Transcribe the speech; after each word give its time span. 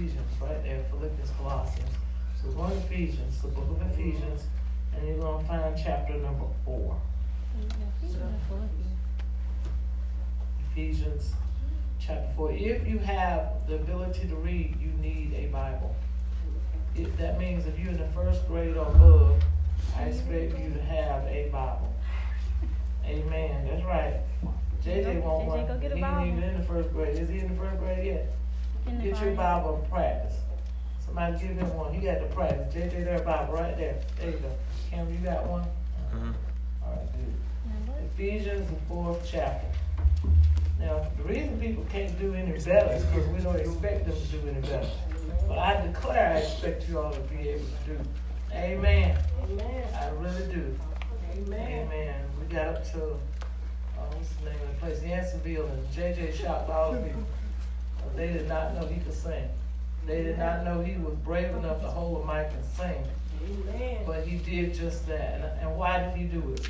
Ephesians 0.00 0.40
right 0.40 0.62
there, 0.64 0.82
Philippians, 0.88 1.30
Colossians. 1.36 1.90
So 2.40 2.48
we're 2.52 2.70
to 2.70 2.76
Ephesians, 2.76 3.42
the 3.42 3.48
book 3.48 3.68
of 3.68 3.82
Ephesians, 3.92 4.44
and 4.96 5.06
you're 5.06 5.18
going 5.18 5.42
to 5.42 5.46
find 5.46 5.76
chapter 5.76 6.14
number 6.14 6.46
four. 6.64 6.98
Ephesians 10.72 11.34
chapter 11.98 12.32
4. 12.34 12.52
If 12.52 12.88
you 12.88 12.98
have 13.00 13.66
the 13.68 13.74
ability 13.74 14.26
to 14.28 14.36
read, 14.36 14.74
you 14.80 14.88
need 15.02 15.34
a 15.34 15.48
Bible. 15.52 15.94
If 16.96 17.14
that 17.18 17.38
means 17.38 17.66
if 17.66 17.78
you're 17.78 17.90
in 17.90 17.98
the 17.98 18.08
first 18.08 18.46
grade 18.48 18.78
or 18.78 18.86
above, 18.86 19.42
I 19.94 20.04
expect 20.04 20.58
you 20.58 20.70
to 20.70 20.80
have 20.80 21.24
a 21.26 21.50
Bible. 21.52 21.92
Amen. 23.04 23.68
That's 23.68 23.84
right. 23.84 24.20
JJ 24.82 25.22
won't 25.22 25.44
JJ, 25.44 25.46
one. 25.46 25.66
go 25.66 25.78
get 25.78 25.92
a 25.92 25.96
he 25.96 26.02
ain't 26.02 26.38
even 26.38 26.42
in 26.42 26.58
the 26.58 26.66
first 26.66 26.90
grade. 26.90 27.18
Is 27.18 27.28
he 27.28 27.40
in 27.40 27.48
the 27.54 27.62
first 27.62 27.78
grade 27.78 28.06
yet? 28.06 28.34
In 28.90 28.98
the 28.98 29.04
Get 29.04 29.22
your 29.22 29.34
Bible. 29.34 29.70
Bible 29.70 29.80
and 29.82 29.90
practice. 29.92 30.36
Somebody 31.06 31.32
give 31.38 31.56
him 31.56 31.74
one. 31.76 31.94
He 31.94 32.00
got 32.04 32.18
to 32.18 32.26
practice. 32.26 32.74
JJ, 32.74 33.04
their 33.04 33.20
Bible 33.20 33.54
right 33.54 33.76
there. 33.76 34.00
There 34.18 34.30
you 34.30 34.36
go. 34.38 34.50
Cameron, 34.90 35.14
you 35.14 35.20
got 35.20 35.46
one? 35.46 35.64
Mhm. 36.12 36.34
All 36.84 36.90
right, 36.90 37.08
good. 37.12 38.04
Ephesians, 38.14 38.68
the 38.68 38.76
fourth 38.88 39.24
chapter. 39.30 39.66
Now, 40.80 41.06
the 41.16 41.22
reason 41.22 41.60
people 41.60 41.84
can't 41.92 42.18
do 42.18 42.34
any 42.34 42.50
better 42.52 42.92
is 42.94 43.04
because 43.04 43.28
we 43.28 43.38
don't 43.40 43.56
expect 43.56 44.06
them 44.06 44.14
to 44.16 44.26
do 44.26 44.48
any 44.48 44.60
better. 44.60 44.88
But 45.46 45.58
I 45.58 45.86
declare 45.86 46.34
I 46.34 46.38
expect 46.38 46.88
you 46.88 46.98
all 46.98 47.12
to 47.12 47.20
be 47.20 47.50
able 47.50 47.66
to 47.86 47.92
do. 47.92 48.00
Amen. 48.52 49.16
Amen. 49.44 49.84
I 49.94 50.08
really 50.20 50.52
do. 50.52 50.76
Amen. 51.36 51.86
Amen. 51.86 52.14
We 52.40 52.52
got 52.54 52.66
up 52.68 52.84
to, 52.92 53.04
uh, 53.04 54.06
what's 54.16 54.30
the 54.34 54.50
name 54.50 54.58
of 54.62 54.68
the 54.74 54.80
place? 54.80 55.00
Yanceyville, 55.00 55.70
and 55.70 55.86
JJ 55.92 56.32
shot 56.32 56.68
all 56.68 56.92
the 56.92 56.98
people. 57.00 57.22
They 58.16 58.32
did 58.32 58.48
not 58.48 58.74
know 58.74 58.86
he 58.86 59.00
could 59.00 59.14
sing. 59.14 59.48
They 60.06 60.22
did 60.22 60.38
not 60.38 60.64
know 60.64 60.80
he 60.80 60.96
was 60.96 61.14
brave 61.16 61.54
enough 61.56 61.80
to 61.82 61.88
hold 61.88 62.22
a 62.22 62.26
mic 62.26 62.52
and 62.52 62.64
sing. 62.64 63.04
Amen. 63.44 64.02
But 64.06 64.26
he 64.26 64.36
did 64.36 64.74
just 64.74 65.06
that. 65.08 65.34
And, 65.34 65.60
and 65.60 65.76
why 65.76 65.98
did 66.00 66.16
he 66.16 66.24
do 66.24 66.52
it? 66.52 66.68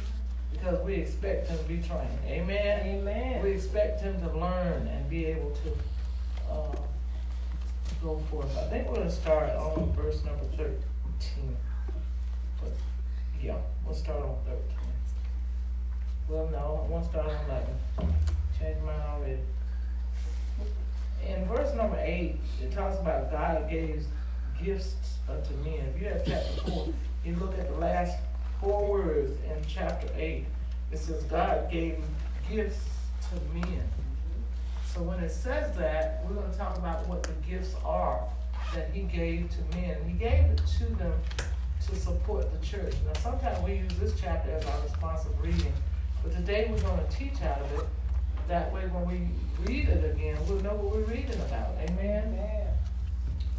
Because 0.53 0.85
we 0.85 0.95
expect 0.95 1.49
him 1.49 1.59
to 1.59 1.65
be 1.65 1.79
trained. 1.79 2.19
Amen. 2.27 2.87
Amen. 2.87 3.43
We 3.43 3.51
expect 3.53 4.03
him 4.03 4.21
to 4.21 4.39
learn 4.39 4.87
and 4.89 5.09
be 5.09 5.27
able 5.27 5.51
to 5.51 6.53
uh, 6.53 6.77
go 8.03 8.23
forth. 8.31 8.57
I 8.57 8.69
think 8.69 8.89
we're 8.89 8.97
going 8.97 9.09
to 9.09 9.15
start 9.15 9.51
on 9.51 9.93
verse 9.93 10.23
number 10.25 10.45
13. 10.57 11.57
But, 12.61 12.73
yeah, 13.43 13.57
we'll 13.85 13.95
start 13.95 14.21
on 14.21 14.37
13. 14.47 14.63
Well, 16.29 16.49
no, 16.53 16.85
I 16.85 16.91
want 16.91 17.05
to 17.05 17.11
start 17.11 17.27
on 17.27 17.45
11. 17.99 18.15
Changed 18.59 18.83
mine 18.85 19.01
already. 19.09 19.39
In 21.27 21.45
verse 21.47 21.75
number 21.75 21.99
8, 21.99 22.37
it 22.63 22.73
talks 22.73 22.99
about 22.99 23.31
God 23.31 23.69
gave 23.69 24.05
gifts 24.63 24.95
unto 25.29 25.55
men. 25.65 25.93
If 25.95 26.01
you 26.01 26.09
have 26.09 26.25
chapter 26.25 26.71
4, 26.71 26.89
you 27.25 27.37
look 27.37 27.59
at 27.59 27.69
the 27.69 27.79
last 27.79 28.17
four 28.61 28.91
words 28.91 29.33
in 29.45 29.57
chapter 29.67 30.09
8. 30.15 30.45
It 30.93 30.99
says, 30.99 31.23
God 31.25 31.71
gave 31.71 31.99
gifts 32.51 32.85
to 33.31 33.59
men. 33.59 33.89
So 34.87 35.03
when 35.03 35.21
it 35.21 35.31
says 35.31 35.77
that, 35.77 36.25
we're 36.25 36.35
going 36.35 36.51
to 36.51 36.59
talk 36.59 36.77
about 36.77 37.07
what 37.07 37.23
the 37.23 37.33
gifts 37.49 37.75
are 37.85 38.23
that 38.75 38.91
He 38.93 39.03
gave 39.03 39.51
to 39.51 39.77
men. 39.77 39.97
He 40.07 40.15
gave 40.15 40.45
it 40.45 40.61
to 40.79 40.85
them 40.97 41.13
to 41.87 41.97
support 41.97 42.47
the 42.53 42.67
church. 42.67 42.95
Now, 43.07 43.13
sometimes 43.21 43.63
we 43.65 43.75
use 43.75 43.93
this 43.99 44.21
chapter 44.21 44.51
as 44.51 44.65
our 44.65 44.81
responsive 44.83 45.41
reading, 45.41 45.73
but 46.23 46.33
today 46.33 46.69
we're 46.71 46.81
going 46.83 47.07
to 47.07 47.17
teach 47.17 47.41
out 47.43 47.61
of 47.61 47.73
it. 47.81 47.87
That 48.51 48.73
way, 48.75 48.81
when 48.89 49.07
we 49.07 49.29
read 49.65 49.89
it 49.91 50.13
again, 50.13 50.37
we'll 50.49 50.61
know 50.61 50.75
what 50.75 50.97
we're 50.97 51.05
reading 51.05 51.41
about. 51.43 51.71
Amen? 51.83 52.35
Amen. 52.35 52.67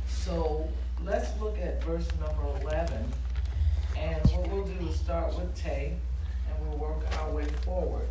So 0.10 0.68
let's 1.02 1.30
look 1.40 1.58
at 1.58 1.82
verse 1.82 2.10
number 2.20 2.60
11. 2.62 2.98
And 3.98 4.22
what 4.32 4.50
we'll 4.50 4.66
do 4.66 4.90
is 4.90 5.00
start 5.00 5.34
with 5.38 5.56
Tay, 5.56 5.96
and 6.46 6.68
we'll 6.68 6.78
work 6.78 7.06
our 7.20 7.32
way 7.32 7.46
forward. 7.64 8.06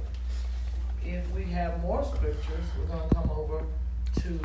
If 1.05 1.31
we 1.33 1.45
have 1.53 1.83
more 1.83 2.03
scriptures, 2.03 2.65
we're 2.79 2.87
going 2.87 3.07
to 3.11 3.15
come 3.15 3.31
over 3.31 3.63
to 4.23 4.41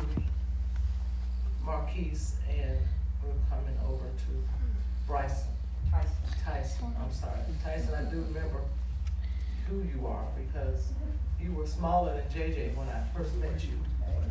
Marquise, 1.64 2.34
and 2.50 2.76
we're 3.24 3.32
coming 3.48 3.78
over 3.88 4.04
to 4.04 4.44
Bryson. 5.06 5.48
Tyson. 5.90 6.10
Tyson, 6.44 6.96
I'm 7.02 7.10
sorry. 7.10 7.40
Tyson, 7.64 7.94
I 7.94 8.02
do 8.10 8.22
remember 8.28 8.60
who 9.70 9.76
you 9.76 10.06
are 10.06 10.26
because 10.36 10.92
you 11.40 11.52
were 11.52 11.66
smaller 11.66 12.14
than 12.14 12.24
JJ 12.30 12.74
when 12.76 12.88
I 12.88 13.02
first 13.16 13.34
met 13.36 13.62
you 13.62 13.78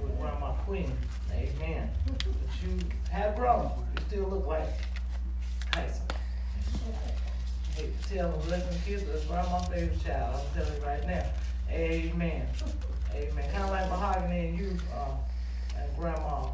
with 0.01 0.19
Grandma 0.19 0.53
Queen. 0.65 0.91
Amen. 1.31 1.89
But 2.05 2.25
you 2.63 2.77
have 3.11 3.35
grown. 3.35 3.71
You 3.95 4.03
still 4.07 4.29
look 4.29 4.47
like 4.47 4.67
Tyson. 5.71 6.01
Hate 7.75 8.01
to 8.01 8.09
tell 8.09 8.31
them, 8.31 8.49
listen, 8.49 8.81
kids, 8.85 9.03
that's 9.03 9.25
Grandma's 9.25 9.67
favorite 9.67 10.03
child. 10.03 10.39
I'm 10.39 10.63
telling 10.63 10.79
you 10.79 10.85
right 10.85 11.07
now. 11.07 11.25
Amen. 11.69 12.47
Amen. 13.13 13.51
Kind 13.51 13.63
of 13.63 13.69
like 13.69 13.89
Mahogany 13.89 14.47
and 14.47 14.57
you, 14.57 14.77
uh, 14.93 15.15
and 15.77 15.97
Grandma. 15.97 16.47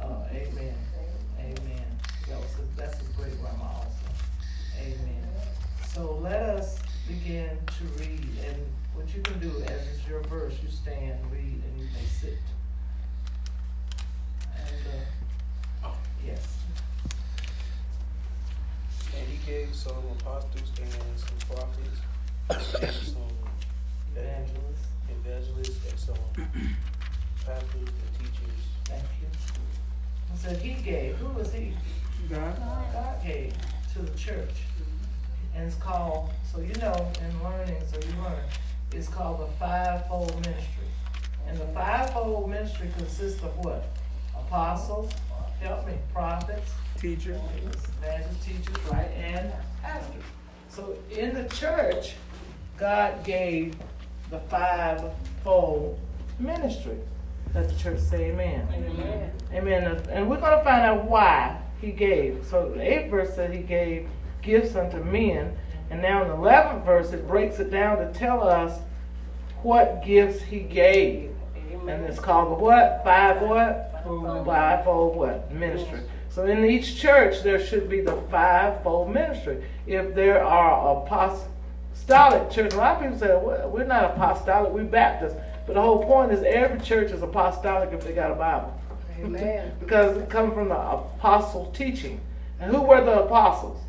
Uh, 0.00 0.24
amen. 0.32 0.74
Amen. 1.38 1.86
That 2.28 2.38
was 2.38 2.50
his, 2.54 2.68
that's 2.76 2.98
his 2.98 3.08
great 3.10 3.40
grandma 3.40 3.64
also. 3.64 3.90
Amen. 4.80 5.26
So 5.92 6.18
let 6.22 6.42
us 6.42 6.78
begin 7.06 7.58
to 7.66 7.84
read, 7.98 8.28
and 8.46 8.66
what 9.00 9.14
you 9.14 9.22
can 9.22 9.38
do 9.40 9.50
as 9.64 9.80
it's 9.88 10.06
your 10.06 10.20
verse, 10.24 10.54
you 10.62 10.68
stand, 10.68 11.18
read, 11.32 11.62
and 11.64 11.80
you 11.80 11.86
may 11.94 12.04
sit. 12.04 12.36
And, 14.54 14.76
uh, 15.82 15.88
yes. 16.26 16.58
And 19.16 19.26
he 19.26 19.50
gave 19.50 19.74
some 19.74 19.96
apostles 20.18 20.70
and 20.82 21.18
some 21.18 21.56
prophets 21.56 22.82
and 22.82 22.94
some 23.06 23.22
Evangelist, 24.14 24.84
evangelists 25.08 25.88
and 25.88 25.98
some 25.98 26.50
pastors 27.46 27.74
and 27.74 28.18
teachers. 28.18 28.60
thank 28.84 29.02
you. 29.02 29.28
I 30.30 30.36
said 30.36 30.60
he 30.60 30.74
gave, 30.82 31.16
who 31.16 31.28
was 31.28 31.52
he? 31.54 31.72
God. 32.28 32.54
God 32.92 33.24
gave 33.24 33.54
to 33.94 34.02
the 34.02 34.18
church. 34.18 34.64
And 35.54 35.66
it's 35.66 35.76
called, 35.76 36.30
so 36.52 36.60
you 36.60 36.74
know, 36.74 37.10
in 37.20 37.42
learning, 37.42 37.82
so 37.90 37.96
you 38.06 38.22
learn, 38.22 38.44
it's 38.92 39.08
called 39.08 39.40
the 39.40 39.52
fivefold 39.58 40.34
ministry. 40.46 40.86
And 41.46 41.58
the 41.58 41.66
fivefold 41.66 42.50
ministry 42.50 42.90
consists 42.96 43.42
of 43.42 43.56
what? 43.58 43.84
Apostles, 44.36 45.12
help 45.60 45.86
me, 45.86 45.94
prophets, 46.12 46.72
teachers, 46.98 47.40
evangelists, 48.02 48.44
teachers, 48.44 48.76
right, 48.90 49.10
and 49.16 49.52
pastors. 49.82 50.22
So 50.68 50.96
in 51.10 51.34
the 51.34 51.44
church, 51.54 52.14
God 52.76 53.24
gave 53.24 53.76
the 54.30 54.38
fivefold 54.40 55.98
ministry. 56.38 56.98
Let 57.54 57.68
the 57.68 57.74
church 57.76 57.98
say 57.98 58.30
amen. 58.30 58.66
Amen. 58.72 59.32
Amen. 59.52 60.02
And 60.10 60.30
we're 60.30 60.40
going 60.40 60.56
to 60.56 60.64
find 60.64 60.82
out 60.82 61.04
why 61.04 61.60
he 61.80 61.90
gave. 61.90 62.46
So 62.48 62.70
the 62.70 62.80
eighth 62.80 63.10
verse 63.10 63.34
said 63.34 63.52
he 63.52 63.62
gave 63.62 64.08
gifts 64.40 64.76
unto 64.76 65.02
men. 65.02 65.56
And 65.90 66.00
now 66.00 66.22
in 66.22 66.28
the 66.28 66.34
eleventh 66.34 66.84
verse, 66.84 67.12
it 67.12 67.26
breaks 67.26 67.58
it 67.58 67.70
down 67.70 67.98
to 67.98 68.12
tell 68.12 68.46
us 68.46 68.80
what 69.62 70.04
gifts 70.04 70.42
he 70.42 70.60
gave. 70.60 71.34
And 71.86 72.04
it's 72.04 72.20
called 72.20 72.52
the 72.52 72.62
what? 72.62 73.02
Five 73.04 73.42
what? 73.42 74.02
Fivefold 74.04 75.16
what? 75.16 75.52
Ministry. 75.52 76.00
So 76.30 76.46
in 76.46 76.64
each 76.64 76.96
church, 76.96 77.42
there 77.42 77.58
should 77.64 77.88
be 77.88 78.00
the 78.00 78.16
fivefold 78.30 79.12
ministry. 79.12 79.64
If 79.86 80.14
there 80.14 80.44
are 80.44 81.02
apostolic 81.02 82.50
church, 82.50 82.72
a 82.72 82.76
lot 82.76 82.96
of 82.96 83.02
people 83.02 83.18
say, 83.18 83.28
well, 83.28 83.68
we're 83.68 83.84
not 83.84 84.12
apostolic, 84.12 84.72
we're 84.72 84.84
Baptist. 84.84 85.36
But 85.66 85.74
the 85.74 85.82
whole 85.82 86.04
point 86.04 86.32
is 86.32 86.42
every 86.44 86.80
church 86.80 87.10
is 87.10 87.22
apostolic 87.22 87.92
if 87.92 88.04
they 88.04 88.12
got 88.12 88.30
a 88.30 88.34
Bible. 88.34 88.80
Amen. 89.18 89.72
because 89.80 90.16
it 90.16 90.30
comes 90.30 90.54
from 90.54 90.68
the 90.68 90.78
apostle 90.78 91.72
teaching. 91.72 92.20
And 92.60 92.70
who 92.70 92.80
were 92.82 93.04
the 93.04 93.24
apostles? 93.24 93.80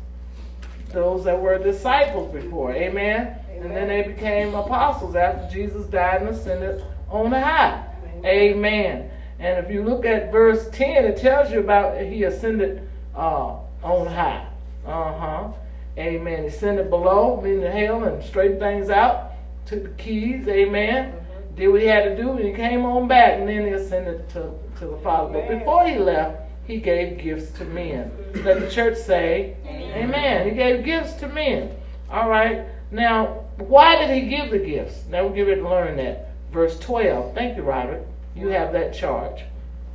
Those 0.92 1.24
that 1.24 1.40
were 1.40 1.58
disciples 1.58 2.32
before. 2.32 2.72
Amen? 2.72 3.36
And 3.50 3.70
then 3.70 3.88
they 3.88 4.02
became 4.02 4.54
apostles 4.54 5.14
after 5.14 5.48
Jesus 5.52 5.86
died 5.86 6.22
and 6.22 6.30
ascended 6.30 6.84
on 7.08 7.30
the 7.30 7.40
high. 7.40 7.86
Amen. 8.24 9.10
And 9.38 9.64
if 9.64 9.70
you 9.70 9.82
look 9.84 10.04
at 10.04 10.30
verse 10.30 10.68
10, 10.70 11.04
it 11.04 11.16
tells 11.18 11.50
you 11.50 11.60
about 11.60 12.00
he 12.00 12.24
ascended 12.24 12.88
uh, 13.14 13.56
on 13.82 14.06
high. 14.06 14.48
Uh 14.86 15.18
huh. 15.18 15.52
Amen. 15.98 16.42
He 16.42 16.48
ascended 16.48 16.90
below, 16.90 17.40
meaning 17.40 17.70
hell, 17.70 18.04
and 18.04 18.22
straightened 18.22 18.60
things 18.60 18.90
out. 18.90 19.32
Took 19.66 19.82
the 19.82 20.02
keys. 20.02 20.46
Amen. 20.48 21.14
Did 21.56 21.68
what 21.68 21.80
he 21.80 21.86
had 21.86 22.04
to 22.04 22.16
do, 22.16 22.30
and 22.30 22.46
he 22.46 22.52
came 22.52 22.84
on 22.84 23.08
back, 23.08 23.38
and 23.38 23.48
then 23.48 23.66
he 23.66 23.72
ascended 23.72 24.28
to, 24.30 24.52
to 24.78 24.86
the 24.86 24.96
Father. 24.98 25.34
But 25.34 25.58
before 25.58 25.86
he 25.86 25.98
left, 25.98 26.41
he 26.66 26.78
gave 26.78 27.18
gifts 27.18 27.50
to 27.58 27.64
men. 27.64 28.10
Let 28.44 28.60
the 28.60 28.70
church 28.70 28.98
say, 28.98 29.56
Amen. 29.66 30.48
He 30.48 30.54
gave 30.54 30.84
gifts 30.84 31.14
to 31.14 31.28
men. 31.28 31.74
All 32.10 32.28
right. 32.28 32.64
Now, 32.90 33.44
why 33.58 33.98
did 33.98 34.10
he 34.10 34.28
give 34.28 34.50
the 34.50 34.58
gifts? 34.58 35.04
Now 35.08 35.24
we'll 35.24 35.34
give 35.34 35.48
it 35.48 35.56
to 35.56 35.68
learn 35.68 35.96
that. 35.96 36.30
Verse 36.52 36.78
12. 36.78 37.34
Thank 37.34 37.56
you, 37.56 37.62
Robert. 37.62 38.06
You 38.36 38.48
have 38.48 38.72
that 38.72 38.94
charge. 38.94 39.42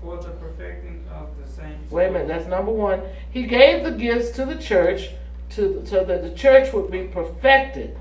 For 0.02 0.18
the 0.18 0.30
perfecting 0.30 1.06
of 1.14 1.30
the 1.40 1.50
saints. 1.50 1.92
Wait 1.92 2.08
a 2.08 2.12
minute, 2.12 2.28
that's 2.28 2.48
number 2.48 2.72
one. 2.72 3.02
He 3.32 3.44
gave 3.44 3.84
the 3.84 3.92
gifts 3.92 4.32
to 4.32 4.46
the 4.46 4.56
church 4.56 5.10
to, 5.52 5.84
so 5.86 6.04
that 6.04 6.24
the 6.24 6.32
church 6.32 6.74
would 6.74 6.92
be 6.92 7.04
perfected. 7.04 7.98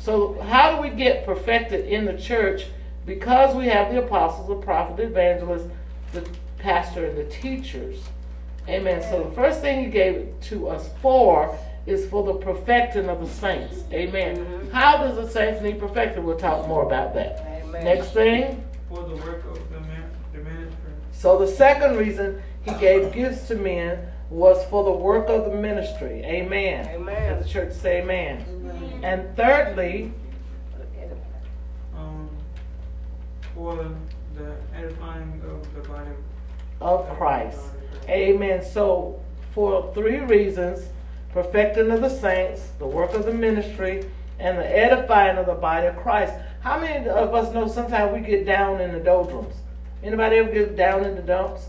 So, 0.00 0.40
how 0.40 0.76
do 0.76 0.82
we 0.82 0.90
get 0.90 1.26
perfected 1.26 1.86
in 1.86 2.06
the 2.06 2.16
church? 2.16 2.66
Because 3.06 3.54
we 3.54 3.66
have 3.66 3.92
the 3.92 4.02
apostles, 4.02 4.48
the 4.48 4.54
prophets, 4.56 4.96
the 4.96 5.04
evangelists, 5.04 5.70
the 6.12 6.26
pastor, 6.62 7.06
and 7.06 7.18
the 7.18 7.24
teachers. 7.24 8.02
Amen. 8.68 9.02
So, 9.02 9.24
the 9.24 9.34
first 9.34 9.60
thing 9.60 9.84
he 9.84 9.90
gave 9.90 10.32
to 10.42 10.68
us 10.68 10.90
for 11.00 11.58
is 11.86 12.08
for 12.08 12.24
the 12.24 12.34
perfecting 12.34 13.08
of 13.08 13.20
the 13.20 13.28
saints. 13.28 13.82
Amen. 13.92 14.68
How 14.72 14.98
does 14.98 15.16
the 15.16 15.28
saints 15.28 15.62
need 15.62 15.78
perfecting? 15.80 16.24
We'll 16.24 16.38
talk 16.38 16.68
more 16.68 16.84
about 16.84 17.14
that. 17.14 17.40
Amen. 17.64 17.84
Next 17.84 18.12
thing. 18.12 18.64
For 18.88 19.02
the 19.02 19.16
work 19.16 19.44
of 19.46 19.70
the, 19.70 19.80
man, 19.80 20.10
the 20.32 20.38
ministry. 20.38 20.92
So 21.12 21.38
the 21.38 21.46
second 21.46 21.96
reason 21.96 22.42
he 22.62 22.72
gave 22.74 23.12
gifts 23.12 23.48
to 23.48 23.54
men 23.54 24.06
was 24.28 24.64
for 24.66 24.84
the 24.84 24.92
work 24.92 25.28
of 25.28 25.50
the 25.50 25.56
ministry. 25.56 26.22
Amen. 26.24 26.86
Amen. 26.88 27.32
Let 27.32 27.42
the 27.42 27.48
church 27.48 27.72
say 27.72 28.02
amen. 28.02 29.00
And 29.02 29.36
thirdly, 29.36 30.12
Um, 31.96 32.30
for 33.54 33.76
the 34.36 34.56
edifying 34.74 35.42
of 35.44 35.74
the 35.74 35.88
body 35.88 36.10
of 36.10 36.29
Christ. 36.80 37.60
Amen. 38.08 38.62
So 38.64 39.20
for 39.52 39.92
three 39.94 40.18
reasons, 40.18 40.88
perfecting 41.32 41.90
of 41.90 42.00
the 42.00 42.08
saints, 42.08 42.68
the 42.78 42.86
work 42.86 43.14
of 43.14 43.24
the 43.24 43.32
ministry, 43.32 44.04
and 44.38 44.58
the 44.58 44.66
edifying 44.66 45.36
of 45.36 45.46
the 45.46 45.54
body 45.54 45.86
of 45.86 45.96
Christ. 45.96 46.32
How 46.60 46.80
many 46.80 47.06
of 47.08 47.34
us 47.34 47.52
know 47.54 47.68
sometimes 47.68 48.12
we 48.12 48.20
get 48.20 48.46
down 48.46 48.80
in 48.80 48.92
the 48.92 49.00
doldrums? 49.00 49.54
Anybody 50.02 50.36
ever 50.36 50.50
get 50.50 50.76
down 50.76 51.04
in 51.04 51.14
the 51.14 51.22
dumps? 51.22 51.66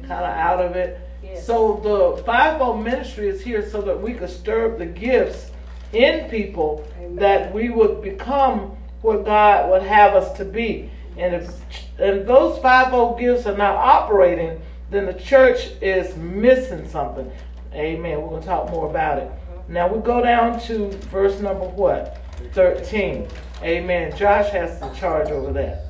Kind 0.00 0.12
of 0.12 0.36
out 0.36 0.60
of 0.60 0.74
it? 0.74 1.00
Yes. 1.22 1.46
So 1.46 1.80
the 1.82 2.22
fivefold 2.24 2.82
ministry 2.82 3.28
is 3.28 3.42
here 3.42 3.68
so 3.68 3.82
that 3.82 4.00
we 4.00 4.14
could 4.14 4.30
stir 4.30 4.72
up 4.72 4.78
the 4.78 4.86
gifts 4.86 5.50
in 5.92 6.28
people 6.28 6.86
Amen. 6.98 7.16
that 7.16 7.54
we 7.54 7.68
would 7.68 8.02
become 8.02 8.76
what 9.02 9.24
God 9.24 9.70
would 9.70 9.82
have 9.82 10.14
us 10.14 10.36
to 10.38 10.44
be. 10.44 10.90
And 11.16 11.34
if 11.34 11.50
and 11.98 12.26
those 12.26 12.58
fivefold 12.60 13.18
gifts 13.18 13.46
are 13.46 13.56
not 13.56 13.76
operating, 13.76 14.60
then 14.90 15.06
the 15.06 15.14
church 15.14 15.70
is 15.80 16.16
missing 16.16 16.88
something. 16.88 17.30
Amen. 17.72 18.22
We're 18.22 18.30
gonna 18.30 18.44
talk 18.44 18.70
more 18.70 18.88
about 18.88 19.18
it. 19.18 19.30
Now 19.68 19.88
we 19.88 20.00
go 20.00 20.22
down 20.22 20.60
to 20.62 20.90
verse 21.10 21.40
number 21.40 21.66
what? 21.66 22.18
Thirteen. 22.52 23.28
Amen. 23.62 24.16
Josh 24.16 24.50
has 24.50 24.78
the 24.80 24.90
charge 24.90 25.30
over 25.30 25.52
that. 25.52 25.86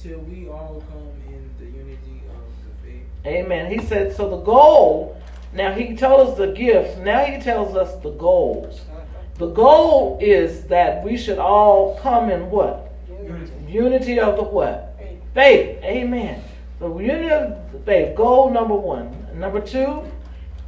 Till 0.00 0.18
we 0.20 0.48
all 0.48 0.82
come 0.90 1.32
in 1.32 1.50
the 1.58 1.66
unity 1.66 2.22
of 2.30 2.42
the 2.64 2.86
faith. 2.86 3.02
Amen. 3.26 3.70
He 3.70 3.86
said, 3.86 4.16
so 4.16 4.28
the 4.30 4.40
goal, 4.42 5.20
now 5.52 5.72
he 5.72 5.94
told 5.94 6.30
us 6.30 6.38
the 6.38 6.48
gifts, 6.48 6.96
now 6.98 7.24
he 7.24 7.40
tells 7.40 7.76
us 7.76 8.02
the 8.02 8.10
goals. 8.10 8.80
Uh-huh. 8.80 9.00
The 9.36 9.50
goal 9.50 10.18
is 10.20 10.64
that 10.64 11.04
we 11.04 11.16
should 11.16 11.38
all 11.38 11.98
come 12.00 12.30
in 12.30 12.50
what? 12.50 12.91
Unity. 13.22 13.52
Unity 13.68 14.20
of 14.20 14.36
the 14.36 14.42
what? 14.42 14.94
Faith. 14.98 15.20
Faith. 15.34 15.84
Amen. 15.84 16.42
The 16.78 16.88
unity 16.96 17.30
of 17.30 17.72
the 17.72 17.78
faith. 17.80 18.16
Goal 18.16 18.50
number 18.50 18.74
one. 18.74 19.16
Number 19.34 19.60
two, 19.60 20.04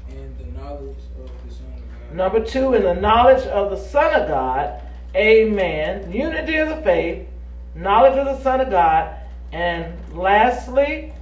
And 0.08 0.38
the 0.38 0.58
knowledge 0.60 0.96
of 1.20 1.30
the 1.46 1.54
Son 1.54 1.66
of 1.66 2.08
God. 2.08 2.14
number 2.16 2.40
two, 2.44 2.74
in 2.74 2.82
the 2.82 2.94
knowledge 2.94 3.44
of 3.46 3.70
the 3.70 3.76
Son 3.76 4.20
of 4.20 4.28
God. 4.28 4.80
Amen. 5.16 6.10
Unity 6.10 6.56
of 6.56 6.68
the 6.70 6.76
faith, 6.82 7.26
knowledge 7.74 8.16
of 8.18 8.26
the 8.26 8.40
Son 8.42 8.60
of 8.60 8.70
God, 8.70 9.14
and 9.52 9.94
lastly, 10.12 11.12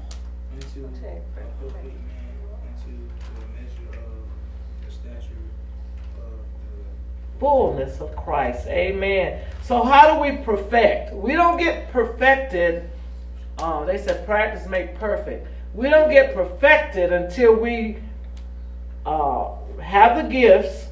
fullness 7.43 8.01
of 8.01 8.15
Christ. 8.15 8.69
Amen. 8.69 9.41
So 9.65 9.83
how 9.83 10.15
do 10.15 10.21
we 10.21 10.45
perfect? 10.45 11.13
We 11.13 11.33
don't 11.33 11.59
get 11.59 11.91
perfected. 11.91 12.89
Uh, 13.59 13.85
they 13.85 13.99
said 13.99 14.25
practice 14.25 14.69
make 14.69 14.95
perfect. 14.95 15.49
We 15.75 15.91
don't 15.91 16.09
get 16.09 16.35
perfected 16.35 17.13
until 17.13 17.55
we 17.57 17.97
uh, 19.05 19.57
have 19.81 20.23
the 20.23 20.31
gifts, 20.33 20.87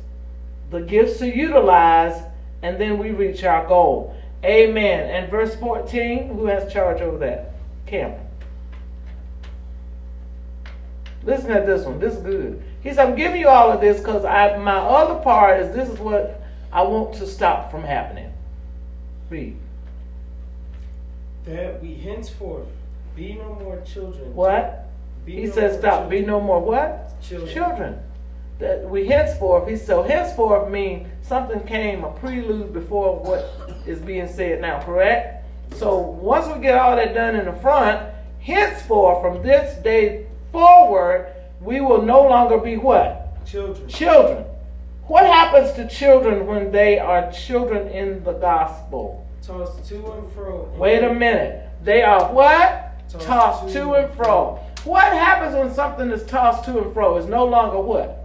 the 0.70 0.81
gifts 0.81 1.19
to 1.19 1.29
utilize, 1.29 2.20
and 2.62 2.81
then 2.81 2.99
we 2.99 3.12
reach 3.12 3.44
our 3.44 3.64
goal. 3.69 4.17
Amen. 4.43 5.08
And 5.08 5.31
verse 5.31 5.55
14, 5.55 6.35
who 6.35 6.46
has 6.46 6.73
charge 6.73 7.00
over 7.00 7.19
that? 7.19 7.53
Cameron. 7.87 8.26
Listen 11.23 11.53
at 11.53 11.64
this 11.64 11.87
one. 11.87 12.00
This 12.00 12.14
is 12.14 12.23
good. 12.23 12.61
He 12.82 12.88
said, 12.88 13.06
I'm 13.06 13.14
giving 13.14 13.41
you 13.41 13.49
all 13.49 13.70
of 13.70 13.81
this 13.81 13.99
because 13.99 14.25
my 14.25 14.79
other 14.79 15.23
part 15.23 15.61
is 15.61 15.73
this 15.76 15.88
is 15.88 15.99
what 16.00 16.40
I 16.72 16.82
want 16.82 17.14
to 17.14 17.26
stop 17.26 17.70
from 17.70 17.82
happening. 17.82 18.32
Read. 19.28 19.56
that 21.44 21.81
we 21.82 21.94
henceforth 21.94 22.67
be 23.17 23.34
no 23.34 23.55
more 23.55 23.81
children. 23.82 24.34
What? 24.34 24.88
Be 25.25 25.34
He 25.37 25.46
no 25.46 25.55
more 25.55 25.78
stop. 25.78 26.11
Be 26.11 26.20
no 26.20 26.40
more 26.40 26.61
what? 26.61 27.20
Children. 27.22 27.52
Children. 27.52 27.99
That 28.58 28.88
we 28.88 29.06
henceforth. 29.06 29.69
He 29.69 29.76
so 29.76 30.02
henceforth 30.02 30.70
mean 30.70 31.11
something 31.22 31.61
came 31.64 32.05
a 32.05 32.12
prelude 32.12 32.72
before 32.72 33.19
what 33.19 33.72
is 33.87 33.99
being 34.00 34.28
said 34.28 34.61
now. 34.61 34.82
Correct. 34.82 35.44
So 35.76 35.99
once 35.99 36.46
we 36.55 36.61
get 36.61 36.78
all 36.78 36.96
that 36.96 37.14
done 37.14 37.37
in 37.37 37.46
the 37.46 37.52
front, 37.55 38.08
henceforth 38.40 39.22
from 39.22 39.43
this 39.43 39.76
day 39.82 40.26
forward, 40.52 41.32
we 41.61 41.81
will 41.81 42.02
no 42.02 42.22
longer 42.22 42.58
be 42.58 42.76
what? 42.76 43.44
Children. 43.46 43.88
Children. 43.88 44.44
What 45.11 45.27
happens 45.27 45.73
to 45.73 45.89
children 45.89 46.47
when 46.47 46.71
they 46.71 47.01
are 47.01 47.33
children 47.33 47.89
in 47.89 48.23
the 48.23 48.35
gospel? 48.35 49.27
Tossed 49.43 49.85
to 49.89 49.97
and 50.12 50.33
fro. 50.33 50.73
Wait 50.77 51.03
a 51.03 51.12
minute. 51.12 51.69
They 51.83 52.05
are 52.05 52.33
what? 52.33 52.93
Tossed 53.09 53.27
Tossed 53.27 53.73
to 53.75 53.95
and 53.95 54.15
fro. 54.15 54.61
What 54.85 55.12
happens 55.12 55.57
when 55.57 55.75
something 55.75 56.12
is 56.12 56.25
tossed 56.27 56.65
to 56.67 56.79
and 56.79 56.95
fro? 56.95 57.17
It's 57.17 57.27
no 57.27 57.45
longer 57.45 57.81
what? 57.81 58.25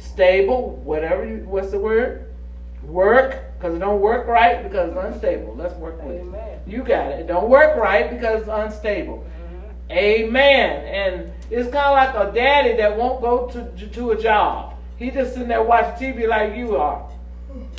Stable, 0.00 0.74
whatever 0.82 1.24
you, 1.24 1.44
what's 1.46 1.70
the 1.70 1.78
word? 1.78 2.34
Work, 2.82 3.40
because 3.56 3.76
it 3.76 3.78
don't 3.78 4.00
work 4.00 4.26
right 4.26 4.64
because 4.64 4.88
it's 4.88 4.98
unstable. 4.98 5.54
Let's 5.54 5.76
work 5.76 6.02
with 6.02 6.16
it. 6.16 6.62
You 6.66 6.82
got 6.82 7.12
it. 7.12 7.20
It 7.20 7.26
don't 7.28 7.48
work 7.48 7.76
right 7.76 8.10
because 8.10 8.40
it's 8.40 8.50
unstable. 8.50 9.18
Mm-hmm. 9.18 9.92
Amen. 9.92 10.84
And 10.84 11.32
it's 11.48 11.70
kind 11.70 11.76
of 11.76 11.92
like 11.92 12.28
a 12.28 12.34
daddy 12.34 12.76
that 12.78 12.96
won't 12.96 13.20
go 13.20 13.46
to 13.50 13.86
to 13.86 14.10
a 14.10 14.20
job. 14.20 14.74
He 14.98 15.12
just 15.12 15.34
sitting 15.34 15.48
there 15.48 15.62
watching 15.62 16.14
TV 16.14 16.28
like 16.28 16.56
you 16.56 16.76
are. 16.76 17.08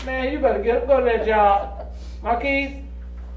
Man, 0.06 0.32
you 0.32 0.40
better 0.40 0.64
get 0.64 0.78
up, 0.78 0.88
go 0.88 1.00
to 1.00 1.06
that 1.06 1.26
job. 1.26 1.94
Marquise, 2.24 2.82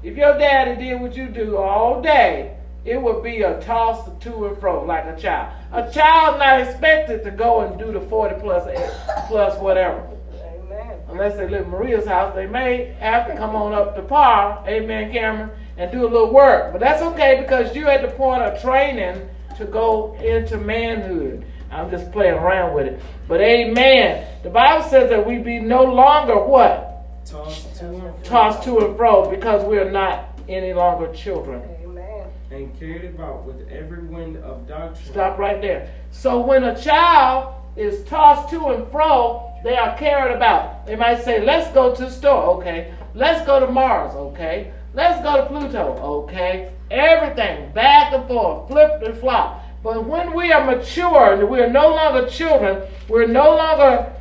if 0.01 0.15
your 0.15 0.37
daddy 0.37 0.81
did 0.81 1.01
what 1.01 1.17
you 1.17 1.27
do 1.27 1.57
all 1.57 2.01
day, 2.01 2.55
it 2.85 3.01
would 3.01 3.21
be 3.21 3.41
a 3.41 3.59
toss 3.61 4.09
to 4.23 4.45
and 4.45 4.57
fro 4.57 4.85
like 4.85 5.05
a 5.05 5.19
child. 5.19 5.53
A 5.73 5.91
child 5.91 6.39
not 6.39 6.61
expected 6.61 7.23
to 7.25 7.31
go 7.31 7.61
and 7.61 7.77
do 7.77 7.91
the 7.91 7.99
40 7.99 8.39
plus 8.39 8.67
eh, 8.67 9.25
plus 9.27 9.59
whatever. 9.59 10.09
Amen. 10.33 10.99
Unless 11.09 11.35
they 11.35 11.49
live 11.49 11.65
in 11.65 11.69
Maria's 11.69 12.07
house, 12.07 12.33
they 12.35 12.47
may 12.47 12.95
have 12.99 13.27
to 13.27 13.35
come 13.35 13.53
on 13.53 13.73
up 13.73 13.95
to 13.95 14.01
par, 14.01 14.63
amen, 14.65 15.11
Cameron, 15.11 15.51
and 15.77 15.91
do 15.91 16.05
a 16.05 16.09
little 16.09 16.33
work. 16.33 16.71
But 16.71 16.79
that's 16.79 17.01
okay 17.01 17.41
because 17.41 17.75
you're 17.75 17.89
at 17.89 18.01
the 18.01 18.15
point 18.15 18.43
of 18.43 18.61
training 18.61 19.29
to 19.57 19.65
go 19.65 20.15
into 20.15 20.57
manhood. 20.57 21.45
I'm 21.73 21.89
just 21.89 22.11
playing 22.11 22.35
around 22.35 22.75
with 22.75 22.87
it. 22.87 23.01
But 23.27 23.41
amen. 23.41 24.27
The 24.43 24.49
Bible 24.49 24.83
says 24.87 25.09
that 25.09 25.25
we 25.25 25.37
be 25.39 25.59
no 25.59 25.83
longer 25.83 26.37
what? 26.37 27.25
Tossed 27.25 27.75
to 27.77 27.87
and 27.87 28.01
fro. 28.01 28.23
Tossed 28.23 28.63
to 28.63 28.79
and 28.79 28.97
fro 28.97 29.29
because 29.29 29.63
we 29.65 29.77
are 29.77 29.89
not 29.89 30.39
any 30.47 30.73
longer 30.73 31.11
children. 31.13 31.61
Amen. 31.83 32.27
And 32.51 32.79
carried 32.79 33.05
about 33.05 33.43
with 33.45 33.67
every 33.69 34.03
wind 34.03 34.37
of 34.37 34.67
doctrine. 34.67 35.11
Stop 35.11 35.37
right 35.39 35.61
there. 35.61 35.89
So 36.11 36.39
when 36.39 36.63
a 36.63 36.79
child 36.79 37.55
is 37.75 38.03
tossed 38.05 38.49
to 38.51 38.67
and 38.67 38.91
fro, 38.91 39.49
they 39.63 39.75
are 39.75 39.97
carried 39.97 40.35
about. 40.35 40.85
They 40.85 40.95
might 40.95 41.23
say, 41.23 41.43
let's 41.43 41.73
go 41.73 41.95
to 41.95 42.05
the 42.05 42.11
store, 42.11 42.57
okay. 42.57 42.93
Let's 43.15 43.45
go 43.45 43.59
to 43.59 43.67
Mars, 43.67 44.13
okay. 44.13 44.73
Let's 44.93 45.23
go 45.23 45.37
to 45.37 45.45
Pluto, 45.47 45.97
okay. 46.25 46.73
Everything, 46.91 47.71
back 47.71 48.13
and 48.13 48.27
forth, 48.27 48.67
flip 48.67 49.01
and 49.01 49.17
flop. 49.17 49.62
But 49.83 50.05
when 50.05 50.33
we 50.33 50.51
are 50.53 50.65
mature 50.65 51.33
and 51.33 51.49
we 51.49 51.59
are 51.59 51.69
no 51.69 51.89
longer 51.89 52.29
children, 52.29 52.89
we're 53.09 53.27
no 53.27 53.55
longer 53.55 54.13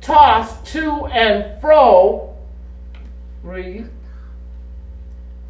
tossed 0.00 0.64
to 0.72 1.06
and 1.06 1.60
fro, 1.60 2.34
read, 3.42 3.90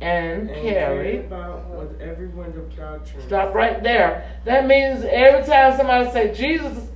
and 0.00 0.50
And 0.50 1.30
with 1.78 2.00
every 2.00 2.26
wind 2.28 2.56
of 2.56 2.76
doctrine. 2.76 3.26
Stop 3.26 3.54
right 3.54 3.80
there. 3.82 4.40
That 4.44 4.66
means 4.66 5.04
every 5.04 5.46
time 5.46 5.76
somebody 5.76 6.10
say 6.10 6.34
Jesus 6.34 6.88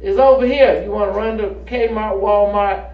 is 0.00 0.18
over 0.18 0.44
here, 0.44 0.82
you 0.82 0.90
want 0.90 1.12
to 1.12 1.16
run 1.16 1.38
to 1.38 1.48
Kmart, 1.70 2.20
Walmart, 2.20 2.90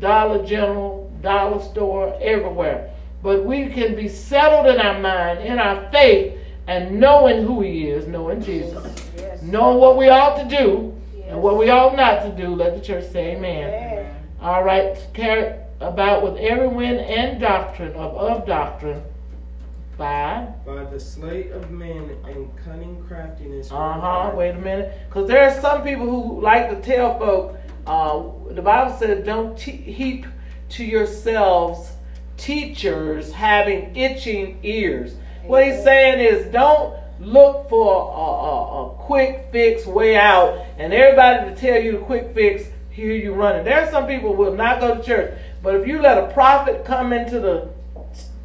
Dollar 0.00 0.44
General, 0.46 1.12
Dollar 1.20 1.62
Store, 1.62 2.18
everywhere. 2.20 2.90
but 3.22 3.44
we 3.44 3.68
can 3.68 3.94
be 3.94 4.08
settled 4.08 4.66
in 4.66 4.80
our 4.80 4.98
mind, 4.98 5.40
in 5.40 5.58
our 5.58 5.88
faith, 5.92 6.36
and 6.68 6.98
knowing 7.00 7.44
who 7.46 7.60
He 7.60 7.88
is, 7.88 8.06
knowing 8.06 8.40
Jesus, 8.42 8.84
Yes. 9.16 9.42
knowing 9.42 9.78
what 9.78 9.96
we 9.96 10.08
ought 10.08 10.36
to 10.36 10.56
do 10.56 10.94
Yes. 11.16 11.26
and 11.30 11.42
what 11.42 11.56
we 11.58 11.70
ought 11.70 11.96
not 11.96 12.22
to 12.22 12.30
do. 12.30 12.54
Let 12.54 12.74
the 12.74 12.80
church 12.80 13.04
say 13.06 13.36
Amen. 13.36 13.68
Amen. 13.68 14.06
All 14.40 14.62
right, 14.64 14.96
carry 15.14 15.54
about 15.80 16.22
with 16.22 16.36
every 16.38 16.68
wind 16.68 16.98
and 17.00 17.40
doctrine 17.40 17.92
of 17.94 18.14
of 18.16 18.46
doctrine 18.46 19.02
by 19.98 20.46
By 20.64 20.84
the 20.84 20.98
sleight 20.98 21.50
of 21.52 21.70
men 21.70 22.10
and 22.26 22.48
cunning 22.64 23.04
craftiness. 23.06 23.70
Uh 23.70 23.92
huh. 24.00 24.30
Wait 24.34 24.50
a 24.50 24.58
minute, 24.58 24.92
because 25.08 25.28
there 25.28 25.42
are 25.44 25.60
some 25.60 25.82
people 25.82 26.06
who 26.06 26.40
like 26.40 26.70
to 26.70 26.76
tell 26.80 27.18
folk. 27.18 27.58
Uh, 27.86 28.22
the 28.50 28.62
Bible 28.62 28.92
says, 28.96 29.24
"Don't 29.26 29.56
te- 29.58 29.72
heap 29.72 30.24
to 30.70 30.84
yourselves 30.84 31.92
teachers 32.36 33.32
having 33.32 33.94
itching 33.96 34.58
ears." 34.62 35.16
What 35.46 35.66
he's 35.66 35.82
saying 35.82 36.20
is, 36.20 36.52
don't 36.52 36.94
look 37.20 37.68
for 37.68 37.94
a, 37.94 38.20
a, 38.20 38.86
a 38.86 38.94
quick 38.96 39.48
fix 39.50 39.86
way 39.86 40.16
out, 40.16 40.64
and 40.78 40.92
everybody 40.92 41.50
to 41.50 41.56
tell 41.56 41.80
you 41.80 41.92
the 41.92 41.98
quick 41.98 42.32
fix. 42.34 42.64
Here 42.90 43.12
you 43.12 43.32
running. 43.32 43.64
There 43.64 43.80
are 43.82 43.90
some 43.90 44.06
people 44.06 44.36
who 44.36 44.42
will 44.42 44.54
not 44.54 44.78
go 44.78 44.94
to 44.94 45.02
church, 45.02 45.38
but 45.62 45.74
if 45.74 45.86
you 45.86 46.02
let 46.02 46.18
a 46.18 46.32
prophet 46.34 46.84
come 46.84 47.14
into 47.14 47.40
the 47.40 47.70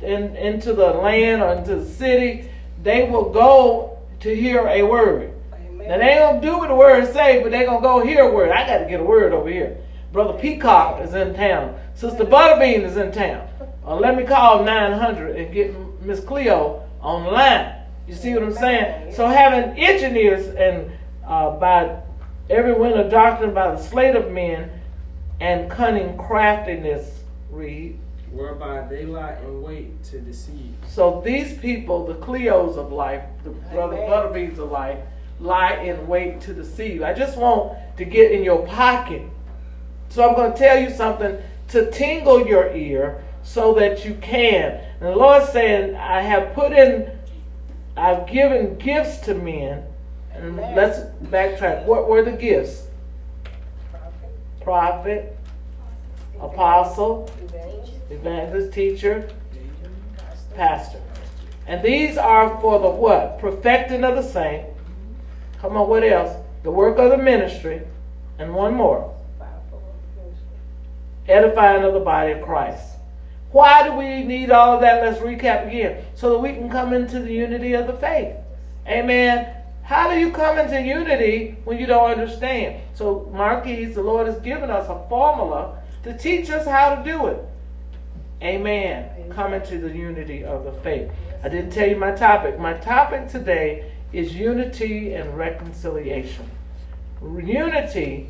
in, 0.01 0.35
into 0.37 0.73
the 0.73 0.87
land 0.87 1.41
or 1.41 1.53
into 1.53 1.75
the 1.75 1.85
city, 1.85 2.49
they 2.81 3.09
will 3.09 3.29
go 3.29 3.97
to 4.21 4.33
hear 4.33 4.65
a 4.67 4.83
word. 4.83 5.33
Amen. 5.53 5.89
Now 5.89 5.97
they 5.97 6.09
ain't 6.11 6.19
gonna 6.19 6.41
do 6.41 6.57
what 6.59 6.69
the 6.69 6.75
word 6.75 7.11
say, 7.11 7.43
but 7.43 7.51
they're 7.51 7.65
gonna 7.65 7.81
go 7.81 8.05
hear 8.05 8.29
a 8.29 8.33
word. 8.33 8.51
I 8.51 8.65
gotta 8.65 8.85
get 8.85 9.01
a 9.01 9.03
word 9.03 9.33
over 9.33 9.49
here. 9.49 9.77
Brother 10.13 10.39
Peacock 10.39 11.01
is 11.01 11.13
in 11.13 11.33
town. 11.33 11.77
Sister 11.93 12.23
Butterbean 12.23 12.83
is 12.83 12.95
in 12.95 13.11
town. 13.11 13.47
Uh, 13.85 13.95
let 13.95 14.15
me 14.15 14.23
call 14.23 14.63
900 14.63 15.35
and 15.35 15.53
get 15.53 15.75
Miss 16.01 16.21
Cleo 16.21 16.86
on 17.07 17.23
the 17.23 17.31
line. 17.31 17.73
You 18.05 18.15
see 18.15 18.33
what 18.33 18.43
I'm 18.43 18.53
saying? 18.53 19.13
So 19.13 19.27
having 19.27 19.79
engineers 19.79 20.47
and 20.55 20.91
uh, 21.25 21.51
by 21.51 22.01
every 22.49 22.73
wind 22.73 22.99
of 22.99 23.09
doctrine 23.09 23.53
by 23.53 23.71
the 23.71 23.81
slate 23.81 24.15
of 24.15 24.31
men 24.31 24.69
and 25.39 25.71
cunning 25.71 26.17
craftiness, 26.17 27.23
read. 27.49 27.97
Whereby 28.31 28.85
they 28.87 29.05
lie 29.05 29.37
in 29.41 29.61
wait 29.61 30.03
to 30.05 30.19
deceive. 30.19 30.75
So 30.89 31.21
these 31.23 31.57
people, 31.57 32.05
the 32.05 32.15
Cleos 32.15 32.75
of 32.77 32.91
life, 32.91 33.23
the 33.45 33.51
brother 33.51 33.95
Amen. 33.95 34.09
Butterbeans 34.09 34.59
of 34.59 34.69
life, 34.69 34.99
lie 35.39 35.75
in 35.75 36.07
wait 36.07 36.41
to 36.41 36.53
deceive. 36.53 37.03
I 37.03 37.13
just 37.13 37.37
want 37.37 37.77
to 37.97 38.03
get 38.03 38.33
in 38.33 38.43
your 38.43 38.65
pocket. 38.67 39.21
So 40.09 40.27
I'm 40.27 40.35
going 40.35 40.51
to 40.51 40.57
tell 40.57 40.77
you 40.77 40.89
something 40.89 41.37
to 41.69 41.89
tingle 41.89 42.45
your 42.45 42.75
ear 42.75 43.23
so 43.47 43.73
that 43.73 44.03
you 44.03 44.13
can. 44.15 44.73
And 44.99 45.09
the 45.09 45.15
Lord's 45.15 45.47
saying, 45.49 45.95
I 45.95 46.21
have 46.21 46.53
put 46.53 46.73
in, 46.73 47.09
I've 47.95 48.27
given 48.27 48.77
gifts 48.77 49.19
to 49.19 49.33
men. 49.33 49.85
And 50.33 50.57
let's 50.57 50.99
backtrack. 51.27 51.85
What 51.85 52.09
were 52.09 52.21
the 52.21 52.33
gifts? 52.33 52.87
Prophet, 53.89 54.29
Prophet, 54.61 55.37
apostle, 56.41 57.31
evangelist, 57.41 57.93
evangelist, 58.11 58.73
teacher, 58.73 59.29
pastor. 60.53 61.01
And 61.67 61.81
these 61.81 62.17
are 62.17 62.59
for 62.59 62.79
the 62.79 62.89
what? 62.89 63.39
Perfecting 63.39 64.03
of 64.03 64.17
the 64.17 64.23
saint. 64.23 64.67
Come 65.61 65.77
on, 65.77 65.87
what 65.87 66.03
else? 66.03 66.35
The 66.63 66.71
work 66.71 66.97
of 66.97 67.11
the 67.11 67.17
ministry. 67.17 67.81
And 68.39 68.53
one 68.53 68.75
more. 68.75 69.15
Edifying 71.29 71.83
of 71.83 71.93
the 71.93 72.01
body 72.01 72.33
of 72.33 72.41
Christ. 72.41 72.96
Why 73.51 73.87
do 73.87 73.93
we 73.93 74.23
need 74.23 74.51
all 74.51 74.79
that? 74.79 75.03
Let's 75.03 75.19
recap 75.19 75.67
again. 75.67 76.03
So 76.15 76.31
that 76.31 76.39
we 76.39 76.53
can 76.53 76.69
come 76.69 76.93
into 76.93 77.19
the 77.19 77.33
unity 77.33 77.73
of 77.73 77.87
the 77.87 77.93
faith. 77.93 78.35
Amen. 78.87 79.53
How 79.83 80.09
do 80.11 80.19
you 80.19 80.31
come 80.31 80.59
into 80.59 80.81
unity 80.81 81.57
when 81.63 81.77
you 81.79 81.85
don't 81.85 82.11
understand? 82.11 82.81
So, 82.93 83.29
Marquise, 83.33 83.95
the 83.95 84.01
Lord 84.01 84.27
has 84.27 84.37
given 84.39 84.69
us 84.69 84.89
a 84.89 85.07
formula 85.07 85.81
to 86.03 86.17
teach 86.17 86.49
us 86.49 86.65
how 86.65 86.95
to 86.95 87.03
do 87.09 87.27
it. 87.27 87.39
Amen. 88.41 89.31
Come 89.31 89.53
into 89.53 89.77
the 89.77 89.89
unity 89.89 90.43
of 90.43 90.63
the 90.65 90.71
faith. 90.71 91.09
I 91.43 91.49
didn't 91.49 91.71
tell 91.71 91.87
you 91.87 91.95
my 91.95 92.11
topic. 92.11 92.59
My 92.59 92.73
topic 92.73 93.29
today 93.29 93.91
is 94.13 94.35
unity 94.35 95.13
and 95.13 95.37
reconciliation. 95.37 96.49
Unity 97.21 98.29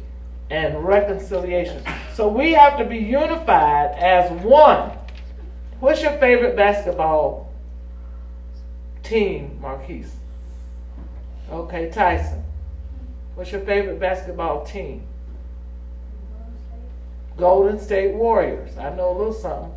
and 0.49 0.83
reconciliation. 0.83 1.83
So 2.13 2.27
we 2.27 2.53
have 2.53 2.77
to 2.77 2.85
be 2.85 2.97
unified 2.97 3.95
as 3.97 4.31
one. 4.43 4.96
What's 5.79 6.01
your 6.01 6.13
favorite 6.17 6.55
basketball 6.55 7.51
team, 9.03 9.59
Marquise? 9.61 10.11
Okay, 11.51 11.89
Tyson. 11.91 12.43
What's 13.35 13.51
your 13.51 13.61
favorite 13.61 13.99
basketball 13.99 14.65
team? 14.65 15.03
Golden 17.37 17.79
State 17.79 18.15
Warriors. 18.15 18.77
I 18.77 18.93
know 18.95 19.11
a 19.11 19.15
little 19.17 19.33
something. 19.33 19.71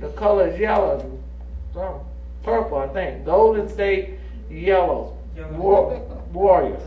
The 0.00 0.08
color 0.10 0.48
is 0.48 0.58
yellow, 0.58 0.98
and 0.98 2.00
purple, 2.42 2.78
I 2.78 2.88
think. 2.88 3.24
Golden 3.24 3.68
State 3.68 4.14
Yellow 4.50 5.16
Yellow. 5.36 5.52
War- 5.52 6.22
Warriors. 6.32 6.82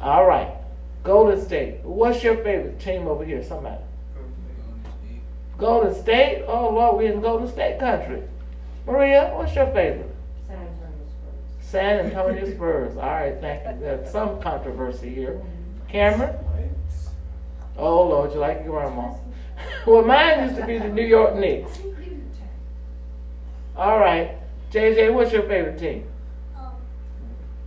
All 0.00 0.26
right. 0.26 0.52
Golden 1.02 1.42
State. 1.42 1.80
What's 1.82 2.22
your 2.22 2.36
favorite 2.36 2.78
team 2.78 3.06
over 3.06 3.24
here? 3.24 3.42
Somebody. 3.42 3.82
Golden 5.60 5.94
State. 5.94 6.44
Oh 6.46 6.70
Lord, 6.70 6.96
we're 6.96 7.12
in 7.12 7.20
Golden 7.20 7.48
State 7.48 7.78
country. 7.78 8.22
Maria, 8.86 9.30
what's 9.34 9.54
your 9.54 9.66
favorite? 9.66 10.10
San 10.48 10.56
Antonio 10.56 11.06
Spurs. 11.06 11.60
San 11.60 12.06
Antonio 12.06 12.54
Spurs. 12.54 12.96
All 12.96 13.02
right, 13.02 13.40
thank 13.40 13.62
you. 13.64 13.80
There's 13.80 14.10
some 14.10 14.40
controversy 14.40 15.14
here. 15.14 15.40
Cameron. 15.88 16.36
Oh 17.76 18.08
Lord, 18.08 18.32
you 18.32 18.38
like 18.38 18.64
your 18.64 18.80
grandma. 18.80 19.14
well, 19.86 20.02
mine 20.02 20.44
used 20.44 20.56
to 20.56 20.66
be 20.66 20.78
the 20.78 20.88
New 20.88 21.06
York 21.06 21.36
Knicks. 21.36 21.78
All 23.76 23.98
right, 23.98 24.36
JJ, 24.72 25.14
what's 25.14 25.32
your 25.32 25.42
favorite 25.42 25.78
team? 25.78 26.06
Um, 26.56 26.72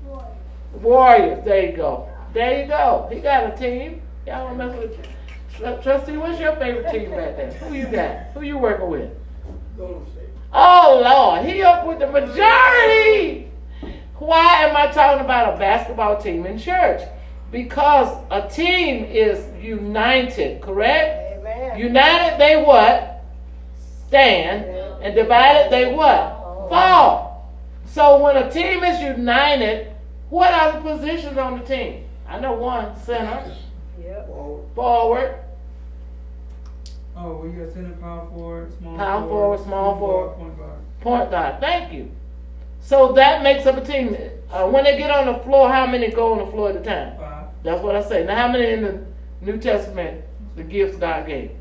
Warriors. 0.06 0.38
Warriors, 0.74 1.46
there 1.46 1.66
you 1.70 1.78
go. 1.78 2.10
There 2.34 2.62
you 2.62 2.68
go. 2.68 3.10
He 3.12 3.20
got 3.20 3.54
a 3.54 3.58
team. 3.58 4.02
Y'all 4.28 4.48
don't 4.48 4.58
mess 4.58 4.78
with. 4.78 5.13
Tr- 5.56 5.82
Trustee, 5.82 6.18
what's 6.18 6.40
your 6.40 6.56
favorite 6.56 6.92
team 6.92 7.12
back 7.12 7.38
there? 7.38 7.52
Who 7.52 7.76
you 7.76 7.86
got? 7.88 8.18
Who 8.34 8.42
you 8.42 8.58
working 8.58 8.90
with? 8.90 9.12
Oh 10.54 11.02
Lord, 11.04 11.46
he 11.46 11.62
up 11.62 11.86
with 11.86 12.00
the 12.00 12.08
majority. 12.08 13.48
Why 14.20 14.64
am 14.64 14.76
I 14.78 14.88
talking 14.88 15.26
about 15.26 15.56
a 15.56 15.58
basketball 15.58 16.22
team 16.22 16.46
in 16.46 16.58
church? 16.58 17.02
Because 17.52 18.08
a 18.32 18.48
team 18.48 19.04
is 19.06 19.46
united, 19.64 20.62
correct? 20.62 21.40
Amen. 21.40 21.78
United, 21.78 22.40
they 22.40 22.64
what? 22.64 23.24
Stand. 24.08 24.66
And 25.04 25.14
divided, 25.16 25.72
they 25.72 25.94
what? 25.94 26.40
Oh. 26.46 26.68
Fall. 26.70 27.52
So 27.86 28.24
when 28.24 28.38
a 28.38 28.50
team 28.50 28.84
is 28.84 29.02
united, 29.02 29.92
what 30.30 30.54
are 30.54 30.72
the 30.74 30.80
positions 30.82 31.38
on 31.38 31.60
the 31.60 31.66
team? 31.66 32.06
I 32.28 32.40
know 32.40 32.54
one 32.54 32.96
center, 33.02 33.44
Yep. 34.02 34.30
forward, 34.74 35.43
Oh, 37.16 37.38
we 37.38 37.50
got 37.52 37.72
center, 37.74 37.92
power 37.98 38.28
forward, 38.30 38.74
small 38.80 38.98
Power 38.98 39.28
forward, 39.28 39.58
forward, 39.58 39.64
small 39.66 39.98
forward. 40.00 40.36
point 40.38 40.58
guard. 40.58 40.80
point 41.02 41.32
guard. 41.32 41.60
Thank 41.60 41.94
you. 41.94 42.12
So 42.82 43.14
that 43.14 43.44
makes 43.44 43.66
up 43.66 43.78
a 43.78 43.82
team. 43.86 44.18
Uh, 44.52 44.68
when 44.70 44.84
they 44.84 44.98
get 44.98 45.10
on 45.12 45.26
the 45.28 45.40
floor, 45.44 45.70
how 45.72 45.86
many 45.86 46.10
go 46.12 46.34
on 46.34 46.40
the 46.46 46.52
floor 46.52 46.70
at 46.70 46.76
a 46.76 46.82
time? 46.82 47.18
Five. 47.18 47.46
That's 47.64 47.82
what 47.82 47.96
I 47.96 48.04
say. 48.04 48.26
Now, 48.26 48.36
how 48.36 48.48
many 48.52 48.72
in 48.72 48.82
the 48.82 49.06
New 49.42 49.58
Testament 49.58 50.24
the 50.56 50.64
gifts 50.64 50.98
God 50.98 51.26
gave? 51.28 51.52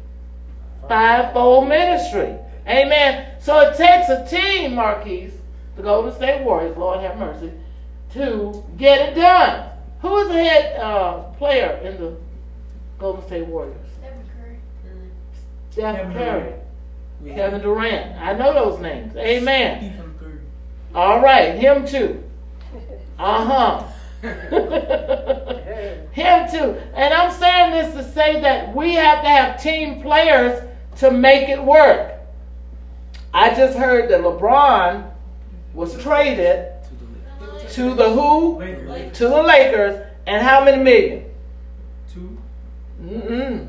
Fivefold 0.88 1.68
ministry. 1.68 2.34
Amen. 2.66 3.34
So 3.40 3.60
it 3.60 3.76
takes 3.76 4.08
a 4.08 4.26
team, 4.28 4.74
Marquise, 4.74 5.32
the 5.76 5.82
Golden 5.82 6.14
State 6.14 6.42
Warriors, 6.44 6.76
Lord 6.76 7.00
have 7.00 7.18
mercy, 7.18 7.52
to 8.14 8.64
get 8.78 9.10
it 9.10 9.14
done. 9.14 9.70
Who 10.00 10.16
is 10.18 10.28
the 10.28 10.34
head 10.34 10.80
uh, 10.80 11.18
player 11.38 11.80
in 11.84 11.98
the 11.98 12.16
Golden 12.98 13.24
State 13.26 13.46
Warriors? 13.46 13.76
Steph 15.72 15.96
Kevin 15.96 16.12
Curry, 16.12 16.52
We 17.22 17.30
Kevin 17.32 17.62
Durant. 17.62 18.20
I 18.20 18.34
know 18.34 18.52
those 18.52 18.78
names. 18.80 19.16
Amen. 19.16 19.98
All 20.94 21.20
right, 21.22 21.54
him 21.58 21.86
too. 21.86 22.22
Uh 23.18 23.44
huh. 23.44 23.82
him 26.12 26.50
too. 26.50 26.80
And 26.94 27.14
I'm 27.14 27.30
saying 27.30 27.70
this 27.70 27.94
to 27.94 28.12
say 28.12 28.40
that 28.40 28.74
we 28.74 28.94
have 28.94 29.22
to 29.22 29.28
have 29.28 29.62
team 29.62 30.02
players 30.02 30.68
to 30.96 31.10
make 31.12 31.48
it 31.48 31.62
work. 31.62 32.14
I 33.32 33.54
just 33.54 33.78
heard 33.78 34.10
that 34.10 34.22
LeBron 34.22 35.08
was 35.72 35.96
traded 36.02 36.72
to 37.70 37.94
the 37.94 38.10
who? 38.10 38.58
Lakers. 38.58 39.18
To 39.18 39.28
the 39.28 39.42
Lakers. 39.42 40.06
And 40.26 40.44
how 40.44 40.64
many 40.64 40.82
million? 40.82 41.24
Two. 42.12 42.36
Mm-mm. 43.04 43.68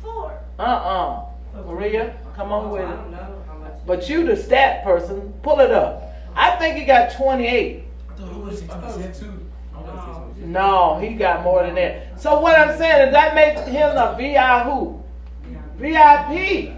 Four. 0.00 0.38
Uh-uh. 0.58 1.31
Maria, 1.54 2.16
come 2.34 2.52
on 2.52 2.70
with 2.70 2.82
it. 2.82 2.86
don't 2.86 3.10
know 3.10 3.44
how 3.46 3.58
much 3.58 3.72
but 3.86 4.08
you 4.08 4.24
the 4.24 4.36
stat 4.36 4.84
person. 4.84 5.32
Pull 5.42 5.60
it 5.60 5.70
up. 5.70 6.14
I 6.34 6.56
think 6.56 6.76
he 6.76 6.84
got 6.84 7.12
28. 7.12 7.84
I 7.84 8.14
thought 8.14 8.30
it 8.30 8.36
was, 8.36 8.62
I 8.62 8.66
thought 8.66 9.00
it 9.00 9.08
was 9.08 9.18
two. 9.18 9.40
I 9.74 9.80
was 9.80 9.88
about 9.88 10.06
to 10.06 10.14
say 10.14 10.18
something. 10.20 10.52
No, 10.52 10.98
he 10.98 11.14
got 11.14 11.42
more 11.42 11.62
than 11.64 11.74
that. 11.74 12.20
So 12.20 12.40
what 12.40 12.58
I'm 12.58 12.76
saying 12.78 13.08
is 13.08 13.12
that 13.12 13.34
makes 13.34 13.60
him 13.62 13.96
a 13.96 14.16
VI 14.16 14.64
who? 14.64 15.02
VIP. 15.76 16.74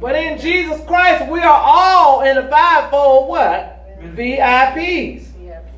But 0.00 0.14
in 0.14 0.38
Jesus 0.38 0.84
Christ, 0.86 1.30
we 1.30 1.40
are 1.40 1.62
all 1.64 2.22
in 2.22 2.36
the 2.36 2.48
fivefold 2.48 3.28
what? 3.28 3.72
VIPs. 4.14 5.26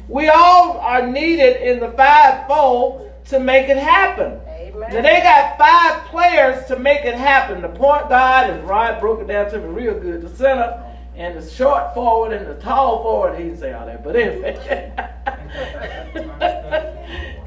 We 0.09 0.29
all 0.29 0.79
are 0.79 1.07
needed 1.07 1.63
in 1.63 1.81
the 1.81 1.91
fivefold 1.93 3.13
to 3.27 3.39
make 3.39 3.69
it 3.69 3.77
happen. 3.77 4.41
Now 4.93 5.03
they 5.03 5.21
got 5.23 5.59
five 5.59 6.07
players 6.07 6.65
to 6.67 6.79
make 6.79 7.05
it 7.05 7.15
happen. 7.15 7.61
The 7.61 7.69
point 7.69 8.09
guard, 8.09 8.49
and 8.51 8.67
Rod 8.67 9.01
broke 9.01 9.21
it 9.21 9.27
down 9.29 9.51
to 9.51 9.59
me 9.59 9.67
real 9.67 9.99
good. 9.99 10.23
The 10.23 10.35
center, 10.35 10.83
and 11.15 11.37
the 11.37 11.47
short 11.47 11.93
forward, 11.95 12.33
and 12.33 12.47
the 12.47 12.55
tall 12.55 13.03
forward. 13.03 13.37
He 13.39 13.45
didn't 13.45 13.59
say 13.59 13.73
all 13.73 13.85
that, 13.85 14.03
but 14.03 14.17
anyway. 14.17 14.57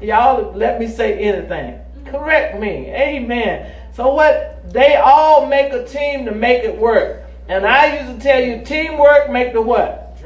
Y'all 0.00 0.52
let 0.52 0.78
me 0.78 0.86
say 0.86 1.18
anything. 1.18 1.80
Correct 2.06 2.60
me. 2.60 2.92
Amen. 2.94 3.72
So 3.92 4.14
what? 4.14 4.72
They 4.72 4.94
all 4.96 5.46
make 5.46 5.72
a 5.72 5.84
team 5.84 6.24
to 6.26 6.32
make 6.32 6.62
it 6.62 6.78
work. 6.78 7.24
And 7.48 7.66
I 7.66 8.00
used 8.00 8.18
to 8.18 8.22
tell 8.22 8.40
you, 8.40 8.64
teamwork 8.64 9.30
make 9.30 9.52
the 9.52 9.62
what? 9.62 10.16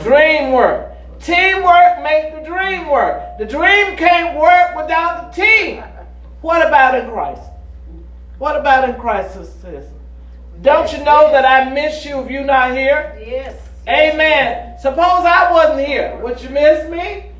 Dream 0.00 0.52
work. 0.52 0.92
Teamwork 1.20 2.02
make 2.02 2.34
the 2.34 2.42
dream 2.48 2.88
work. 2.88 3.38
The 3.38 3.44
dream 3.44 3.96
can't 3.96 4.38
work 4.38 4.74
without 4.74 5.34
the 5.34 5.42
team. 5.42 5.84
What 6.42 6.66
about 6.66 6.96
in 6.96 7.10
Christ? 7.10 7.42
What 8.38 8.56
about 8.56 8.88
in 8.88 8.96
Christ, 9.00 9.34
sisters? 9.34 9.84
Don't 10.60 10.92
you 10.92 10.98
know 11.04 11.30
that 11.30 11.44
I 11.44 11.70
miss 11.70 12.04
you 12.04 12.20
if 12.20 12.30
you're 12.30 12.44
not 12.44 12.76
here? 12.76 13.16
Yes. 13.24 13.56
Amen. 13.88 14.76
Suppose 14.80 15.24
I 15.24 15.50
wasn't 15.52 15.86
here. 15.86 16.18
Would 16.22 16.40
you 16.42 16.50
miss 16.50 16.88
me? 16.90 17.30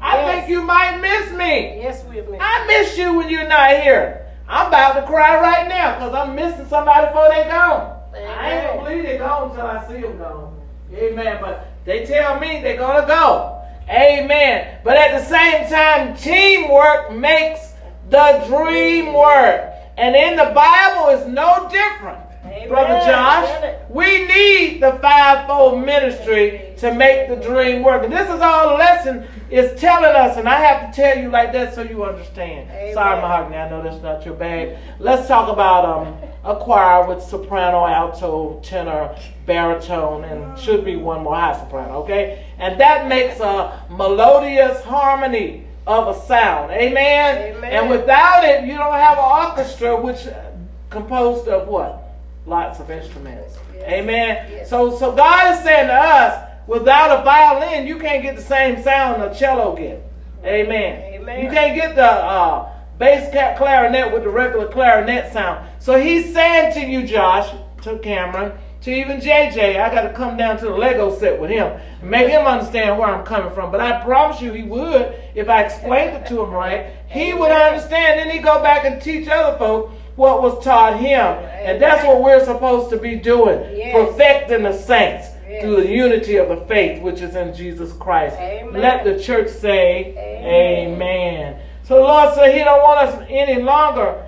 I 0.00 0.16
Yes. 0.16 0.34
think 0.34 0.48
you 0.50 0.62
might 0.62 0.98
miss 1.00 1.30
me. 1.32 1.80
Yes, 1.80 2.04
we 2.04 2.18
admit. 2.18 2.40
I 2.42 2.66
miss 2.66 2.98
you 2.98 3.14
when 3.14 3.28
you're 3.30 3.48
not 3.48 3.70
here. 3.70 4.26
I'm 4.48 4.66
about 4.66 4.94
to 4.94 5.02
cry 5.02 5.40
right 5.40 5.68
now 5.68 5.94
because 5.94 6.14
I'm 6.14 6.34
missing 6.34 6.66
somebody 6.68 7.06
before 7.06 7.28
they 7.30 7.44
gone. 7.44 7.92
I 8.14 8.50
ain't 8.52 8.66
gonna 8.68 8.82
believe 8.90 9.04
they 9.04 9.16
gone 9.18 9.50
until 9.50 9.66
I 9.66 9.86
see 9.88 10.00
them 10.02 10.18
gone. 10.18 10.60
Amen. 10.92 11.38
But 11.40 11.66
they 11.84 12.04
tell 12.04 12.38
me 12.38 12.60
they're 12.62 12.76
gonna 12.76 13.06
go. 13.06 13.62
Amen. 13.88 14.78
But 14.84 14.96
at 14.96 15.18
the 15.18 15.24
same 15.24 15.66
time, 15.68 16.14
teamwork 16.16 17.12
makes 17.12 17.73
the 18.14 18.44
dream 18.46 19.12
work. 19.12 19.72
And 19.96 20.14
in 20.14 20.36
the 20.36 20.52
Bible 20.54 21.08
is 21.10 21.26
no 21.26 21.68
different. 21.68 22.20
Amen. 22.44 22.68
Brother 22.68 23.00
Josh, 23.04 23.74
we 23.88 24.26
need 24.26 24.80
the 24.80 24.92
fivefold 25.02 25.84
ministry 25.84 26.74
to 26.76 26.94
make 26.94 27.28
the 27.28 27.36
dream 27.36 27.82
work. 27.82 28.04
And 28.04 28.12
this 28.12 28.28
is 28.28 28.40
all 28.40 28.70
the 28.70 28.74
lesson 28.74 29.26
is 29.50 29.80
telling 29.80 30.14
us, 30.14 30.36
and 30.36 30.48
I 30.48 30.60
have 30.60 30.94
to 30.94 31.00
tell 31.00 31.18
you 31.18 31.28
like 31.30 31.52
that 31.54 31.74
so 31.74 31.82
you 31.82 32.04
understand. 32.04 32.70
Amen. 32.70 32.94
Sorry, 32.94 33.20
Mahogany, 33.20 33.56
I 33.56 33.68
know 33.70 33.82
that's 33.82 34.02
not 34.02 34.24
your 34.24 34.34
bag. 34.34 34.78
Let's 35.00 35.26
talk 35.26 35.48
about 35.48 35.84
um, 35.84 36.16
a 36.44 36.56
choir 36.56 37.08
with 37.08 37.22
soprano, 37.22 37.86
alto, 37.86 38.60
tenor, 38.62 39.16
baritone, 39.46 40.24
and 40.24 40.58
should 40.58 40.84
be 40.84 40.96
one 40.96 41.24
more 41.24 41.34
high 41.34 41.58
soprano, 41.58 42.02
okay? 42.02 42.46
And 42.58 42.78
that 42.80 43.08
makes 43.08 43.40
a 43.40 43.84
melodious 43.90 44.82
harmony 44.84 45.66
of 45.86 46.16
a 46.16 46.26
sound. 46.26 46.70
Amen? 46.70 47.56
Amen. 47.56 47.72
And 47.72 47.90
without 47.90 48.44
it, 48.44 48.64
you 48.64 48.74
don't 48.74 48.94
have 48.94 49.18
an 49.18 49.24
orchestra 49.24 50.00
which 50.00 50.26
uh, 50.26 50.50
composed 50.90 51.48
of 51.48 51.68
what? 51.68 52.02
Lots 52.46 52.80
of 52.80 52.90
instruments. 52.90 53.56
Yes. 53.74 53.84
Amen. 53.88 54.50
Yes. 54.50 54.70
So 54.70 54.96
so 54.96 55.14
God 55.14 55.54
is 55.54 55.62
saying 55.62 55.88
to 55.88 55.94
us, 55.94 56.50
without 56.66 57.20
a 57.20 57.24
violin, 57.24 57.86
you 57.86 57.98
can't 57.98 58.22
get 58.22 58.36
the 58.36 58.42
same 58.42 58.82
sound 58.82 59.22
a 59.22 59.34
cello 59.34 59.76
get. 59.76 60.02
Amen. 60.44 61.14
Amen. 61.14 61.44
You 61.44 61.50
can't 61.50 61.74
get 61.74 61.94
the 61.94 62.04
uh, 62.04 62.70
bass 62.98 63.32
cat 63.32 63.56
clarinet 63.56 64.12
with 64.12 64.24
the 64.24 64.28
regular 64.28 64.68
clarinet 64.68 65.32
sound. 65.32 65.66
So 65.78 65.98
he's 65.98 66.32
saying 66.32 66.74
to 66.74 66.80
you, 66.80 67.06
Josh, 67.06 67.50
to 67.82 67.98
Cameron, 67.98 68.52
to 68.84 68.92
even 68.92 69.18
JJ, 69.18 69.80
I 69.80 69.94
got 69.94 70.02
to 70.02 70.12
come 70.12 70.36
down 70.36 70.58
to 70.58 70.66
the 70.66 70.70
Lego 70.76 71.16
set 71.18 71.40
with 71.40 71.48
him 71.50 71.80
and 72.02 72.10
make 72.10 72.28
him 72.28 72.44
understand 72.44 72.98
where 72.98 73.08
I'm 73.08 73.24
coming 73.24 73.50
from. 73.54 73.72
But 73.72 73.80
I 73.80 74.04
promise 74.04 74.42
you, 74.42 74.52
he 74.52 74.62
would 74.62 75.14
if 75.34 75.48
I 75.48 75.62
explained 75.62 76.18
it 76.18 76.26
to 76.28 76.42
him 76.42 76.50
right. 76.50 76.92
He 77.08 77.32
would 77.32 77.50
understand. 77.50 78.20
Then 78.20 78.30
he'd 78.30 78.42
go 78.42 78.62
back 78.62 78.84
and 78.84 79.00
teach 79.00 79.26
other 79.26 79.56
folk 79.56 79.90
what 80.16 80.42
was 80.42 80.62
taught 80.62 81.00
him, 81.00 81.18
and 81.18 81.80
that's 81.82 82.04
what 82.04 82.22
we're 82.22 82.44
supposed 82.44 82.90
to 82.90 82.98
be 82.98 83.16
doing, 83.16 83.58
perfecting 83.90 84.62
the 84.62 84.72
saints 84.72 85.28
through 85.60 85.76
the 85.76 85.88
unity 85.88 86.36
of 86.36 86.48
the 86.48 86.56
faith 86.66 87.02
which 87.02 87.20
is 87.20 87.34
in 87.34 87.54
Jesus 87.54 87.92
Christ. 87.94 88.36
Amen. 88.36 88.80
Let 88.80 89.04
the 89.04 89.18
church 89.18 89.48
say, 89.48 90.14
Amen. 90.16 90.92
Amen. 90.92 91.60
So 91.84 91.94
the 91.94 92.02
Lord 92.02 92.34
said 92.34 92.52
He 92.52 92.58
don't 92.58 92.82
want 92.82 93.00
us 93.00 93.26
any 93.30 93.62
longer 93.62 94.24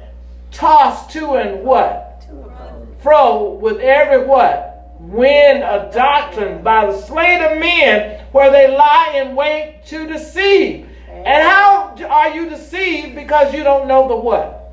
tossed 0.51 1.11
to 1.11 1.35
and 1.35 1.62
what 1.62 2.15
fro 3.07 3.53
with 3.53 3.79
every 3.79 4.27
what 4.27 4.73
wind 4.99 5.62
of 5.62 5.95
doctrine 5.95 6.61
by 6.64 6.87
the 6.87 7.01
sleight 7.03 7.40
of 7.40 7.57
men, 7.59 8.25
where 8.33 8.51
they 8.51 8.66
lie 8.66 9.23
in 9.23 9.37
wait 9.37 9.83
to 9.87 10.09
deceive. 10.09 10.88
And 11.09 11.42
how 11.45 11.95
are 12.09 12.35
you 12.35 12.49
deceived? 12.49 13.14
Because 13.14 13.55
you 13.55 13.62
don't 13.62 13.87
know 13.87 14.09
the 14.09 14.16
what? 14.16 14.73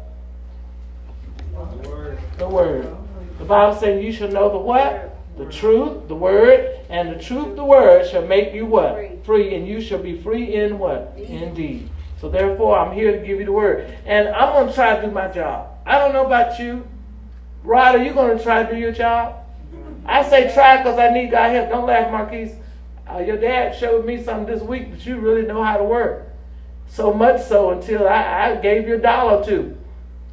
The 1.52 1.90
word. 1.90 2.20
The 2.40 2.48
word. 2.50 2.98
The 3.38 3.46
Bible 3.46 3.76
says 3.80 4.04
you 4.04 4.12
shall 4.12 4.30
know 4.30 4.52
the 4.52 4.58
what? 4.58 5.16
The 5.38 5.46
truth, 5.46 6.08
the 6.08 6.16
word, 6.16 6.80
and 6.90 7.14
the 7.14 7.24
truth, 7.24 7.56
the 7.56 7.66
word 7.66 8.10
shall 8.10 8.26
make 8.26 8.52
you 8.52 8.66
what? 8.66 8.96
Free. 8.96 9.10
Free, 9.24 9.56
and 9.56 9.68
you 9.68 9.80
shall 9.80 10.02
be 10.02 10.20
free 10.20 10.56
in 10.56 10.80
what? 10.80 11.14
Indeed. 11.18 11.88
So 12.20 12.30
therefore, 12.30 12.80
I'm 12.80 12.96
here 12.96 13.12
to 13.12 13.18
give 13.20 13.40
you 13.40 13.46
the 13.46 13.52
word, 13.52 13.96
and 14.06 14.30
I'm 14.30 14.54
going 14.54 14.70
to 14.70 14.74
try 14.74 14.96
to 14.96 15.06
do 15.06 15.12
my 15.12 15.28
job. 15.28 15.70
I 15.86 16.00
don't 16.00 16.14
know 16.14 16.26
about 16.26 16.58
you, 16.60 16.88
Rod. 17.64 17.96
Are 17.96 18.04
you 18.04 18.14
going 18.14 18.38
to 18.38 18.44
try 18.44 18.64
to 18.64 18.74
do 18.74 18.80
your 18.80 18.92
job? 18.92 19.44
I 20.06 20.28
say 20.28 20.54
try 20.54 20.78
because 20.78 21.00
I 21.00 21.10
need 21.12 21.32
God 21.32 21.52
help. 21.52 21.70
Don't 21.70 21.86
laugh, 21.86 22.12
Marquise. 22.12 22.56
Uh, 23.10 23.20
your 23.20 23.38
dad 23.38 23.76
showed 23.78 24.06
me 24.06 24.22
something 24.22 24.54
this 24.54 24.64
week 24.64 24.92
that 24.92 25.06
you 25.06 25.18
really 25.18 25.44
know 25.44 25.64
how 25.64 25.78
to 25.78 25.84
work. 25.84 26.28
So 26.88 27.14
much 27.14 27.42
so 27.42 27.72
until 27.72 28.08
I, 28.08 28.52
I 28.52 28.56
gave 28.56 28.88
you 28.88 28.96
a 28.96 29.00
dollar 29.00 29.38
or 29.38 29.46
two 29.46 29.78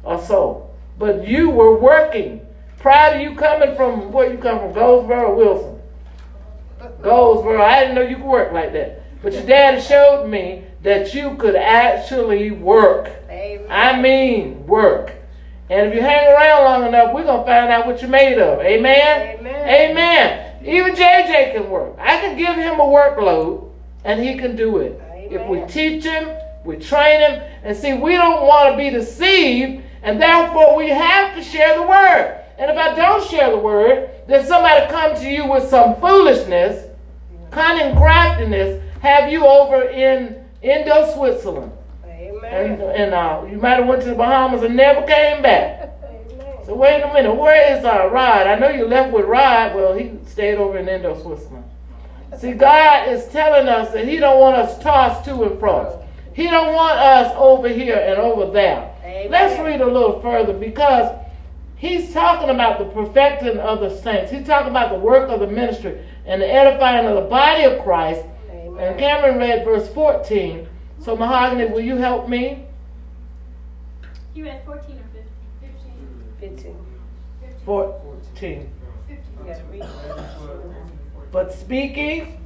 or 0.03 0.21
so. 0.21 0.69
But 0.97 1.27
you 1.27 1.49
were 1.49 1.77
working. 1.77 2.45
Prior 2.79 3.13
to 3.13 3.21
you 3.21 3.35
coming 3.35 3.75
from, 3.75 4.11
where 4.11 4.31
you 4.31 4.37
come 4.37 4.59
from, 4.59 4.73
Goldsboro 4.73 5.31
or 5.31 5.35
Wilson? 5.35 5.81
Goldsboro. 7.01 7.61
I 7.61 7.81
didn't 7.81 7.95
know 7.95 8.01
you 8.01 8.17
could 8.17 8.25
work 8.25 8.51
like 8.51 8.73
that. 8.73 9.03
But 9.21 9.33
your 9.33 9.43
dad 9.43 9.81
showed 9.83 10.27
me 10.27 10.63
that 10.81 11.13
you 11.13 11.35
could 11.35 11.55
actually 11.55 12.51
work. 12.51 13.11
Amen. 13.29 13.67
I 13.69 14.01
mean 14.01 14.65
work. 14.65 15.13
And 15.71 15.87
if 15.87 15.95
you 15.95 16.01
hang 16.01 16.33
around 16.33 16.65
long 16.65 16.85
enough, 16.89 17.13
we're 17.13 17.23
going 17.23 17.39
to 17.39 17.45
find 17.45 17.71
out 17.71 17.87
what 17.87 18.01
you're 18.01 18.09
made 18.09 18.37
of. 18.37 18.59
Amen? 18.59 19.39
Amen. 19.39 19.91
Amen. 19.91 20.65
Even 20.65 20.93
JJ 20.93 21.53
can 21.53 21.69
work. 21.69 21.95
I 21.97 22.19
can 22.19 22.37
give 22.37 22.57
him 22.57 22.81
a 22.81 22.83
workload 22.83 23.71
and 24.03 24.21
he 24.21 24.35
can 24.35 24.57
do 24.57 24.79
it. 24.79 25.01
If 25.15 25.47
we 25.47 25.61
teach 25.67 26.03
him, 26.03 26.27
we 26.65 26.75
train 26.75 27.21
him, 27.21 27.41
and 27.63 27.77
see, 27.77 27.93
we 27.93 28.11
don't 28.13 28.45
want 28.45 28.73
to 28.73 28.77
be 28.77 28.89
deceived, 28.89 29.83
and 30.03 30.21
therefore 30.21 30.75
we 30.75 30.89
have 30.89 31.35
to 31.35 31.43
share 31.43 31.77
the 31.77 31.83
word. 31.83 32.43
And 32.57 32.69
if 32.69 32.77
I 32.77 32.93
don't 32.93 33.25
share 33.29 33.49
the 33.49 33.57
word, 33.57 34.09
then 34.27 34.45
somebody 34.45 34.91
come 34.91 35.15
to 35.15 35.29
you 35.29 35.49
with 35.49 35.69
some 35.69 35.95
foolishness, 36.01 36.85
cunning 37.49 37.95
craftiness, 37.95 38.83
have 39.01 39.31
you 39.31 39.45
over 39.45 39.83
in 39.83 40.43
Indo, 40.61 41.13
Switzerland. 41.15 41.71
And, 42.27 42.81
Amen. 42.81 42.95
and 42.95 43.13
uh, 43.13 43.45
you 43.49 43.57
might 43.57 43.77
have 43.79 43.87
went 43.87 44.01
to 44.03 44.09
the 44.09 44.15
Bahamas 44.15 44.63
and 44.63 44.75
never 44.75 45.01
came 45.05 45.41
back. 45.41 45.93
Amen. 46.03 46.65
So 46.65 46.75
wait 46.75 47.01
a 47.01 47.13
minute, 47.13 47.33
where 47.33 47.77
is 47.77 47.83
uh, 47.83 48.09
Rod? 48.11 48.47
I 48.47 48.59
know 48.59 48.69
you 48.69 48.85
left 48.85 49.13
with 49.13 49.25
Rod. 49.25 49.75
Well, 49.75 49.93
he 49.93 50.11
stayed 50.27 50.55
over 50.55 50.77
in 50.77 50.87
Indo, 50.87 51.19
Switzerland. 51.21 51.65
See, 52.37 52.53
God 52.53 53.09
is 53.09 53.27
telling 53.27 53.67
us 53.67 53.91
that 53.93 54.07
He 54.07 54.17
don't 54.17 54.39
want 54.39 54.55
us 54.55 54.81
tossed 54.81 55.25
to 55.25 55.43
and 55.43 55.59
fro. 55.59 56.07
He 56.33 56.43
don't 56.43 56.73
want 56.73 56.97
us 56.97 57.33
over 57.35 57.67
here 57.67 57.97
and 57.97 58.17
over 58.19 58.51
there. 58.51 58.93
Amen. 59.03 59.31
Let's 59.31 59.59
read 59.59 59.81
a 59.81 59.85
little 59.85 60.21
further 60.21 60.53
because 60.53 61.17
He's 61.75 62.13
talking 62.13 62.49
about 62.49 62.79
the 62.79 62.85
perfecting 62.85 63.57
of 63.57 63.79
the 63.81 63.89
saints. 64.01 64.31
He's 64.31 64.45
talking 64.45 64.69
about 64.69 64.91
the 64.91 64.99
work 64.99 65.29
of 65.29 65.39
the 65.39 65.47
ministry 65.47 65.99
and 66.25 66.41
the 66.41 66.47
edifying 66.47 67.07
of 67.07 67.15
the 67.15 67.29
body 67.29 67.63
of 67.63 67.83
Christ. 67.83 68.25
And 68.51 68.97
Cameron 68.97 69.37
read 69.37 69.65
verse 69.65 69.91
14. 69.93 70.67
So, 71.01 71.15
Mahogany, 71.15 71.65
will 71.71 71.81
you 71.81 71.97
help 71.97 72.29
me? 72.29 72.65
You 74.35 74.45
read 74.45 74.63
14 74.65 74.97
or 74.97 75.03
15? 75.59 75.75
15. 76.39 76.75
15. 77.43 77.65
14. 77.65 78.69
15. 79.07 79.19
You 79.39 79.45
gotta 79.45 79.63
read. 79.71 79.83
But 81.31 81.53
speaking, 81.53 82.37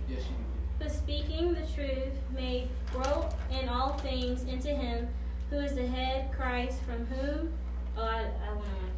But 0.80 0.91
speaking 0.91 1.54
the 1.54 1.65
truth 1.76 2.13
may 2.34 2.68
grow 2.94 3.28
in 3.52 3.68
all 3.70 3.94
things 4.00 4.44
into 4.44 4.70
him 4.70 5.08
who 5.50 5.58
is 5.58 5.76
the 5.76 5.86
head, 5.88 6.32
Christ, 6.32 6.80
from 6.84 7.06
whom 7.08 7.52
Oh, 7.98 8.02
I, 8.04 8.26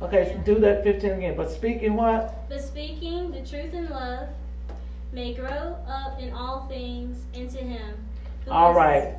I. 0.02 0.06
Okay, 0.06 0.26
so 0.26 0.32
Yeah. 0.32 0.43
do 0.43 0.56
that 0.60 0.84
15 0.84 1.12
again. 1.12 1.36
But 1.38 1.52
speaking 1.52 1.96
what? 1.96 2.50
But 2.50 2.62
speaking 2.62 3.30
the 3.32 3.41
truth 3.46 3.74
in 3.76 3.89
love 3.91 4.30
may 5.12 5.36
grow 5.36 5.78
up 5.88 6.20
in 6.20 6.34
all 6.34 6.67
things 6.67 7.20
into 7.34 7.60
Him. 7.60 7.93
who 8.46 8.52
All 8.52 8.72
is- 8.72 8.78
right. 8.78 9.15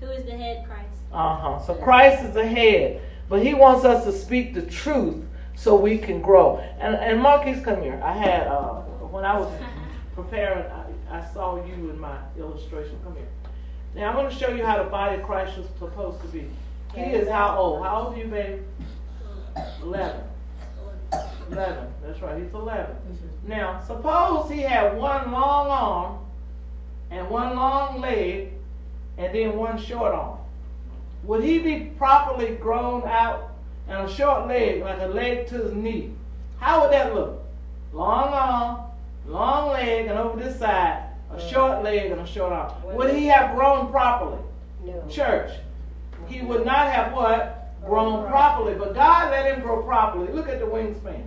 Who 0.00 0.06
is 0.10 0.24
the 0.24 0.36
head, 0.36 0.66
Christ. 0.66 0.88
Uh 1.12 1.36
huh. 1.36 1.60
So 1.60 1.74
Christ 1.74 2.24
is 2.24 2.34
the 2.34 2.46
head, 2.46 3.00
but 3.28 3.42
He 3.42 3.54
wants 3.54 3.84
us 3.84 4.04
to 4.04 4.12
speak 4.12 4.54
the 4.54 4.62
truth 4.62 5.24
so 5.54 5.74
we 5.76 5.98
can 5.98 6.20
grow. 6.20 6.58
And 6.78 6.94
and 6.94 7.20
Marquise, 7.20 7.64
come 7.64 7.82
here. 7.82 8.00
I 8.04 8.12
had 8.12 8.46
uh, 8.46 8.80
when 9.10 9.24
I 9.24 9.38
was 9.38 9.50
preparing, 10.14 10.64
I, 10.70 11.18
I 11.18 11.24
saw 11.32 11.64
you 11.64 11.90
in 11.90 11.98
my 11.98 12.18
illustration. 12.38 12.98
Come 13.04 13.14
here. 13.14 13.28
Now 13.94 14.10
I'm 14.10 14.14
going 14.14 14.28
to 14.28 14.34
show 14.34 14.50
you 14.50 14.64
how 14.64 14.82
the 14.82 14.90
body 14.90 15.20
of 15.20 15.26
Christ 15.26 15.56
is 15.56 15.66
supposed 15.78 16.20
to 16.20 16.28
be. 16.28 16.46
He 16.94 17.00
is 17.00 17.28
how 17.28 17.56
old? 17.58 17.84
How 17.84 18.02
old 18.02 18.14
are 18.14 18.18
you, 18.18 18.26
baby? 18.26 18.62
Eleven. 19.82 20.22
Eleven. 21.50 21.88
That's 22.02 22.20
right. 22.20 22.42
He's 22.42 22.52
eleven. 22.52 22.94
Now 23.46 23.82
suppose 23.86 24.50
he 24.50 24.60
had 24.60 24.96
one 24.96 25.30
long 25.32 25.68
arm 25.68 26.18
and 27.10 27.28
one 27.30 27.56
long 27.56 28.00
leg 28.00 28.52
and 29.18 29.34
then 29.34 29.56
one 29.56 29.78
short 29.78 30.12
arm. 30.14 30.38
Would 31.24 31.42
he 31.42 31.58
be 31.58 31.92
properly 31.98 32.54
grown 32.56 33.02
out 33.04 33.52
and 33.88 34.08
a 34.08 34.12
short 34.12 34.46
leg, 34.46 34.82
like 34.82 35.00
a 35.00 35.06
leg 35.06 35.46
to 35.48 35.54
his 35.56 35.72
knee? 35.72 36.12
How 36.58 36.82
would 36.82 36.92
that 36.92 37.14
look? 37.14 37.42
Long 37.92 38.32
arm, 38.32 38.90
long 39.26 39.72
leg, 39.72 40.06
and 40.06 40.18
over 40.18 40.38
this 40.38 40.58
side, 40.58 41.04
a 41.32 41.50
short 41.50 41.82
leg 41.82 42.12
and 42.12 42.20
a 42.20 42.26
short 42.26 42.52
arm. 42.52 42.72
Would 42.84 43.14
he 43.14 43.26
have 43.26 43.56
grown 43.56 43.90
properly? 43.90 44.38
No. 44.84 45.04
Church. 45.08 45.50
He 46.28 46.42
would 46.42 46.64
not 46.64 46.92
have 46.92 47.12
what? 47.12 47.74
Grown 47.84 48.26
properly. 48.28 48.74
But 48.74 48.94
God 48.94 49.30
let 49.30 49.52
him 49.52 49.62
grow 49.62 49.82
properly. 49.82 50.32
Look 50.32 50.48
at 50.48 50.60
the 50.60 50.66
wingspan. 50.66 51.22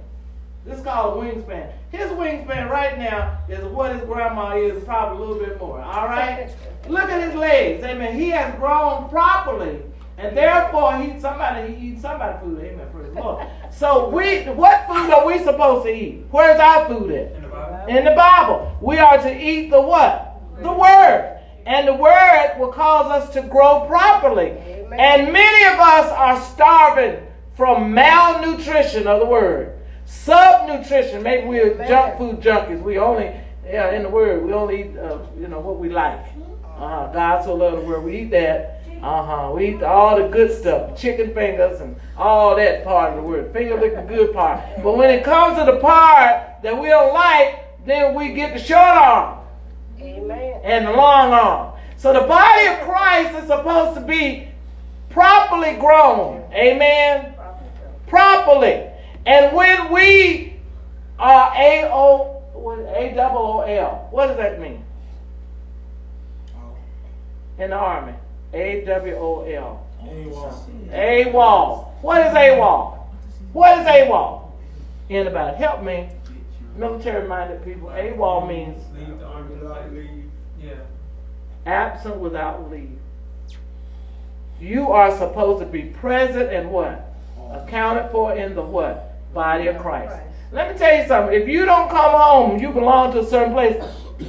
This 0.66 0.78
is 0.78 0.84
called 0.84 1.24
a 1.24 1.26
wingspan. 1.26 1.72
His 1.92 2.12
wingspan 2.12 2.70
right 2.70 2.98
now 2.98 3.40
is 3.48 3.64
what 3.66 3.96
his 3.96 4.04
grandma 4.04 4.56
is, 4.58 4.84
probably 4.84 5.18
a 5.18 5.28
little 5.28 5.44
bit 5.44 5.60
more. 5.60 5.82
All 5.82 6.06
right? 6.06 6.50
Look 6.88 7.10
at 7.10 7.28
his 7.28 7.36
legs. 7.36 7.84
Amen. 7.84 8.16
He 8.16 8.30
has 8.30 8.54
grown 8.56 9.10
properly. 9.10 9.82
And 10.18 10.36
therefore, 10.36 10.98
he 10.98 11.18
somebody 11.18 11.74
he 11.74 11.88
eats 11.88 12.02
somebody 12.02 12.38
food. 12.44 12.60
Amen. 12.60 12.88
Praise 12.92 13.14
the 13.14 13.22
Lord. 13.22 13.48
So 13.72 14.10
we 14.10 14.44
what 14.44 14.86
food 14.86 15.10
are 15.12 15.26
we 15.26 15.40
supposed 15.40 15.86
to 15.86 15.96
eat? 15.96 16.26
Where's 16.30 16.60
our 16.60 16.88
food 16.90 17.12
at? 17.12 17.36
In 17.36 17.42
the 17.42 17.48
Bible. 17.48 17.88
In 17.88 18.04
the 18.04 18.12
Bible. 18.12 18.78
We 18.82 18.98
are 18.98 19.18
to 19.18 19.42
eat 19.42 19.70
the 19.70 19.82
what? 19.82 20.42
The 20.62 20.74
word. 20.74 21.40
And 21.66 21.88
the 21.88 21.94
word 21.94 22.56
will 22.60 22.74
cause 22.74 23.10
us 23.12 23.34
to 23.34 23.44
grow 23.44 23.86
properly. 23.88 24.48
Amen. 24.48 25.00
And 25.00 25.32
many 25.32 25.74
of 25.74 25.80
us 25.80 26.12
are 26.12 26.42
starving 26.54 27.26
from 27.56 27.94
malnutrition 27.94 29.08
of 29.08 29.22
the 29.22 29.26
word. 29.26 29.79
Subnutrition. 30.10 31.22
Maybe 31.22 31.48
we're 31.48 31.88
junk 31.88 32.18
food 32.18 32.42
junkies. 32.42 32.82
We 32.82 32.98
only, 32.98 33.32
yeah, 33.64 33.92
in 33.92 34.04
the 34.04 34.10
word, 34.10 34.44
we 34.44 34.52
only 34.54 34.82
eat, 34.82 34.98
uh, 34.98 35.20
you 35.40 35.48
know, 35.48 35.60
what 35.60 35.78
we 35.78 35.90
like. 35.90 36.20
Uh-huh. 36.66 37.12
God 37.14 37.44
so 37.44 37.56
loved 37.56 37.84
the 37.84 37.88
world. 37.88 38.06
We 38.06 38.22
eat 38.22 38.32
that. 38.32 38.82
Uh-huh. 39.04 39.52
We 39.54 39.76
eat 39.76 39.84
all 39.84 40.18
the 40.22 40.28
good 40.28 40.52
stuff. 40.58 41.00
Chicken 41.00 41.34
fingers 41.34 41.80
and 41.80 41.96
all 42.18 42.56
that 42.56 42.84
part 42.84 43.12
of 43.12 43.18
the 43.18 43.22
word. 43.22 43.54
Finger 43.54 43.80
licking 43.80 44.08
good 44.08 44.34
part. 44.34 44.62
But 44.84 44.98
when 44.98 45.12
it 45.12 45.24
comes 45.24 45.60
to 45.60 45.72
the 45.72 45.78
part 45.78 46.64
that 46.64 46.78
we 46.78 46.88
don't 46.88 47.14
like, 47.14 47.86
then 47.86 48.16
we 48.16 48.34
get 48.34 48.54
the 48.54 48.60
short 48.60 48.80
arm 48.80 49.46
Amen. 50.02 50.62
and 50.64 50.88
the 50.88 50.92
long 50.92 51.32
arm. 51.32 51.80
So 51.98 52.14
the 52.14 52.28
body 52.28 52.68
of 52.68 52.80
Christ 52.82 53.36
is 53.36 53.48
supposed 53.48 54.00
to 54.00 54.06
be 54.06 54.48
properly 55.10 55.76
grown. 55.76 56.44
Amen. 56.54 57.36
Properly. 58.08 58.90
And 59.30 59.56
when 59.56 59.92
we 59.94 60.56
are 61.20 61.54
A 61.56 61.88
O 61.94 62.42
what- 62.54 63.16
double 63.16 63.38
O 63.38 63.60
L, 63.62 64.08
what 64.10 64.26
does 64.26 64.38
that 64.38 64.60
mean 64.60 64.84
oh. 66.56 66.76
in 67.64 67.70
the 67.70 67.76
army? 67.76 68.14
A 68.54 68.84
W 68.86 69.16
O 69.16 69.42
L. 69.44 69.86
AWOL. 70.02 71.92
What 72.02 72.26
is 72.26 72.34
AWOL? 72.34 72.98
What 73.54 73.78
is 73.78 73.86
AWOL? 73.86 74.52
Anybody 75.12 75.58
help 75.58 75.84
me? 75.84 76.10
Military 76.76 77.28
minded 77.28 77.64
people. 77.64 77.90
AWOL 77.90 78.48
means 78.48 78.84
Leave 78.98 79.20
the 79.20 79.26
army. 79.26 79.56
Without 79.58 79.94
leave. 79.94 80.32
Yeah. 80.60 80.74
absent 81.68 82.16
without 82.16 82.72
leave. 82.72 82.98
You 84.60 84.92
are 84.92 85.16
supposed 85.16 85.60
to 85.60 85.68
be 85.68 85.84
present 85.84 86.52
and 86.52 86.72
what? 86.72 87.14
Accounted 87.52 88.12
for 88.12 88.36
in 88.36 88.56
the 88.56 88.64
what? 88.64 89.09
Body 89.34 89.68
of 89.68 89.78
Christ. 89.78 90.16
Let 90.52 90.72
me 90.74 90.80
tell 90.80 90.96
you 90.96 91.08
something. 91.08 91.40
If 91.40 91.48
you 91.48 91.66
don't 91.66 91.90
come 91.90 92.12
home, 92.12 92.60
you 92.60 92.72
belong 92.72 93.14
to 93.14 93.20
a 93.20 93.26
certain 93.26 93.54
place. 93.54 93.84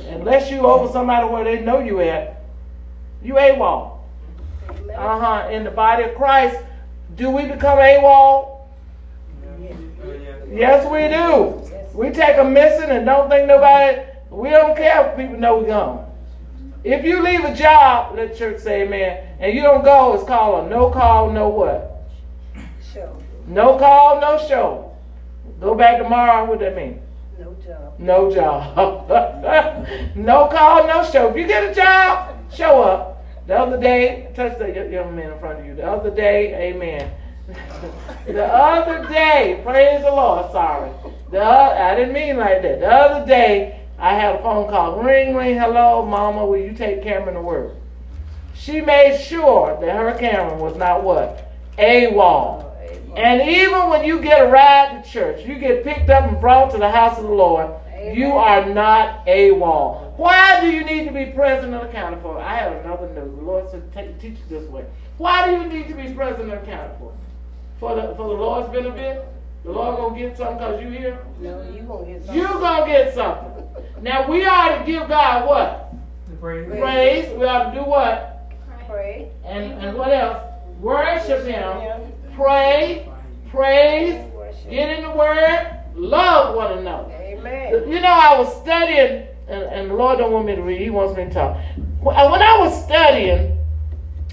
Unless 0.09 0.51
you 0.51 0.61
over 0.61 0.93
somebody 0.93 1.27
where 1.29 1.45
they 1.45 1.61
know 1.61 1.81
you 1.81 2.01
at, 2.01 2.43
you 3.23 3.35
AWOL. 3.35 3.99
Uh 4.95 5.19
huh. 5.19 5.49
In 5.51 5.65
the 5.65 5.71
body 5.71 6.05
of 6.05 6.15
Christ, 6.15 6.63
do 7.17 7.31
we 7.31 7.47
become 7.47 7.79
AWOL? 7.79 8.61
Yeah. 9.61 9.71
Uh. 9.71 10.47
Yes, 10.51 10.87
we 10.91 11.09
do. 11.09 11.67
We 11.95 12.11
take 12.11 12.37
a 12.39 12.45
missing 12.45 12.91
and 12.91 13.07
don't 13.07 13.29
think 13.29 13.49
nobody. 13.49 14.03
We 14.31 14.51
don't 14.51 14.77
care 14.77 15.11
if 15.11 15.17
people 15.17 15.39
know 15.39 15.59
we 15.59 15.67
gone. 15.67 16.07
If 16.85 17.05
you 17.05 17.23
leave 17.23 17.45
a 17.45 17.55
job, 17.55 18.17
let 18.17 18.37
church 18.37 18.61
say 18.61 18.83
amen, 18.83 19.37
and 19.39 19.55
you 19.55 19.61
don't 19.63 19.85
go, 19.85 20.15
it's 20.15 20.25
called 20.25 20.67
a 20.67 20.71
no 20.71 20.89
call, 20.91 21.31
no 21.31 21.49
what? 21.49 22.09
Show. 22.95 23.23
No 23.47 23.77
call, 23.77 24.21
no 24.21 24.39
show. 24.49 24.89
Go 25.61 25.75
back 25.75 25.99
tomorrow. 25.99 26.46
What 26.46 26.61
that 26.61 26.75
mean? 26.75 27.01
No 27.38 27.55
job. 27.64 27.94
No 27.99 28.31
job. 28.35 29.09
no 30.16 30.49
call, 30.49 30.87
no 30.87 31.05
show. 31.05 31.31
If 31.31 31.37
you 31.37 31.46
get 31.46 31.70
a 31.70 31.75
job, 31.75 32.37
show 32.53 32.83
up. 32.83 33.25
The 33.46 33.59
other 33.59 33.81
day, 33.81 34.31
touch 34.35 34.59
the 34.59 34.68
young 34.68 35.16
man 35.16 35.33
in 35.33 35.38
front 35.38 35.61
of 35.61 35.66
you. 35.66 35.75
The 35.75 35.87
other 35.87 36.11
day, 36.11 36.70
amen. 36.70 37.11
the 38.27 38.44
other 38.44 39.09
day, 39.09 39.61
praise 39.64 40.03
the 40.03 40.11
Lord, 40.11 40.53
sorry. 40.53 40.90
The, 41.31 41.42
I 41.42 41.94
didn't 41.96 42.14
mean 42.14 42.37
like 42.37 42.62
that. 42.62 42.81
The 42.81 42.88
other 42.90 43.27
day, 43.27 43.81
I 43.99 44.14
had 44.14 44.37
a 44.37 44.42
phone 44.42 44.68
call. 44.70 45.03
Ring, 45.03 45.35
ring, 45.35 45.59
hello, 45.59 46.05
mama, 46.07 46.46
will 46.46 46.61
you 46.61 46.73
take 46.73 47.03
Cameron 47.03 47.35
to 47.35 47.42
work? 47.42 47.75
She 48.55 48.81
made 48.81 49.18
sure 49.18 49.79
that 49.81 49.96
her 49.96 50.16
Cameron 50.18 50.59
was 50.59 50.77
not 50.77 51.03
what? 51.03 51.51
AWOL. 51.79 52.69
And 53.16 53.42
even 53.49 53.88
when 53.88 54.05
you 54.05 54.20
get 54.20 54.46
a 54.46 54.51
ride 54.51 55.03
to 55.03 55.11
church, 55.11 55.44
you 55.44 55.59
get 55.59 55.85
picked 55.85 56.11
up 56.11 56.31
and 56.31 56.40
brought 56.40 56.70
to 56.73 56.79
the 56.79 56.90
house 56.90 57.18
of 57.18 57.25
the 57.25 57.31
Lord, 57.31 57.70
you 58.12 58.33
are 58.33 58.66
not 58.66 59.27
AWOL. 59.27 60.16
Why 60.16 60.61
do 60.61 60.70
you 60.70 60.85
need 60.85 61.07
to 61.07 61.12
be 61.12 61.27
present 61.27 61.75
and 61.75 61.83
accounted 61.83 62.20
for? 62.20 62.38
I 62.38 62.57
have 62.57 62.85
another 62.85 63.09
note. 63.09 63.37
The 63.37 63.42
Lord 63.42 63.70
said, 63.70 63.92
take, 63.92 64.20
teach 64.20 64.35
it 64.35 64.49
this 64.49 64.68
way. 64.68 64.85
Why 65.18 65.46
do 65.46 65.62
you 65.62 65.68
need 65.68 65.88
to 65.88 65.94
be 65.94 66.12
present 66.14 66.51
and 66.51 66.53
accounted 66.53 66.99
for? 66.99 67.12
For 67.79 67.94
the, 67.94 68.14
for 68.14 68.29
the 68.29 68.35
Lord's 68.35 68.68
benefit? 68.73 69.27
The 69.64 69.73
Lord 69.73 69.96
gonna 69.96 70.18
get 70.18 70.37
something 70.37 70.57
because 70.57 70.83
you 70.83 70.88
here? 70.88 71.18
No, 71.40 71.62
you 71.70 71.83
gonna 71.83 72.07
get 72.07 72.25
something. 72.25 72.42
You 72.42 72.49
gonna 72.49 72.87
get 72.87 73.14
something. 73.14 73.64
Now 74.03 74.31
we 74.31 74.44
are 74.44 74.79
to 74.79 74.85
give 74.85 75.09
God 75.09 75.46
what? 75.46 75.94
The 76.31 76.37
praise. 76.37 76.68
Praise. 76.68 77.38
We 77.38 77.44
are 77.44 77.70
to 77.70 77.79
do 77.79 77.85
what? 77.85 78.51
Pray. 78.88 79.31
And, 79.44 79.73
and 79.85 79.96
what 79.96 80.12
else? 80.12 80.42
Worship 80.81 81.44
Him. 81.44 82.10
Pray. 82.40 83.07
Praise. 83.50 84.24
Get 84.70 84.88
in 84.88 85.03
the 85.03 85.11
Word. 85.11 85.79
Love 85.94 86.57
one 86.57 86.79
another. 86.79 87.12
Amen. 87.12 87.87
You 87.87 88.00
know, 88.00 88.09
I 88.09 88.38
was 88.38 88.57
studying, 88.62 89.26
and, 89.46 89.62
and 89.64 89.90
the 89.90 89.94
Lord 89.94 90.16
don't 90.16 90.33
want 90.33 90.46
me 90.46 90.55
to 90.55 90.62
read. 90.62 90.81
He 90.81 90.88
wants 90.88 91.18
me 91.18 91.24
to 91.24 91.31
talk. 91.31 91.59
When 92.00 92.16
I 92.16 92.57
was 92.59 92.83
studying, 92.83 93.59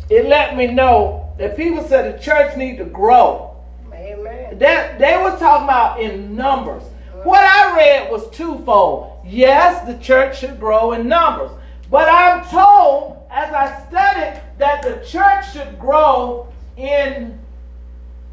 it 0.09 0.27
let 0.27 0.55
me 0.55 0.67
know 0.67 1.33
that 1.37 1.57
people 1.57 1.83
said 1.83 2.17
the 2.17 2.23
church 2.23 2.55
need 2.55 2.77
to 2.77 2.85
grow. 2.85 3.57
Amen. 3.93 4.57
That 4.57 4.99
they 4.99 5.17
was 5.17 5.37
talking 5.37 5.65
about 5.65 5.99
in 5.99 6.33
numbers. 6.33 6.83
What 7.23 7.43
I 7.43 7.75
read 7.75 8.09
was 8.09 8.29
twofold. 8.29 9.19
Yes, 9.25 9.85
the 9.85 10.01
church 10.01 10.39
should 10.39 10.61
grow 10.61 10.93
in 10.93 11.09
numbers, 11.09 11.51
but 11.91 12.07
I'm 12.07 12.45
told 12.45 13.27
as 13.29 13.53
I 13.53 13.85
studied 13.89 14.41
that 14.59 14.81
the 14.81 15.05
church 15.05 15.51
should 15.51 15.77
grow 15.77 16.47
in 16.77 17.36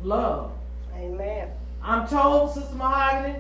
love. 0.04 0.52
Amen. 0.96 1.50
I'm 1.82 2.06
told, 2.06 2.54
Sister 2.54 2.74
Mahogany, 2.74 3.38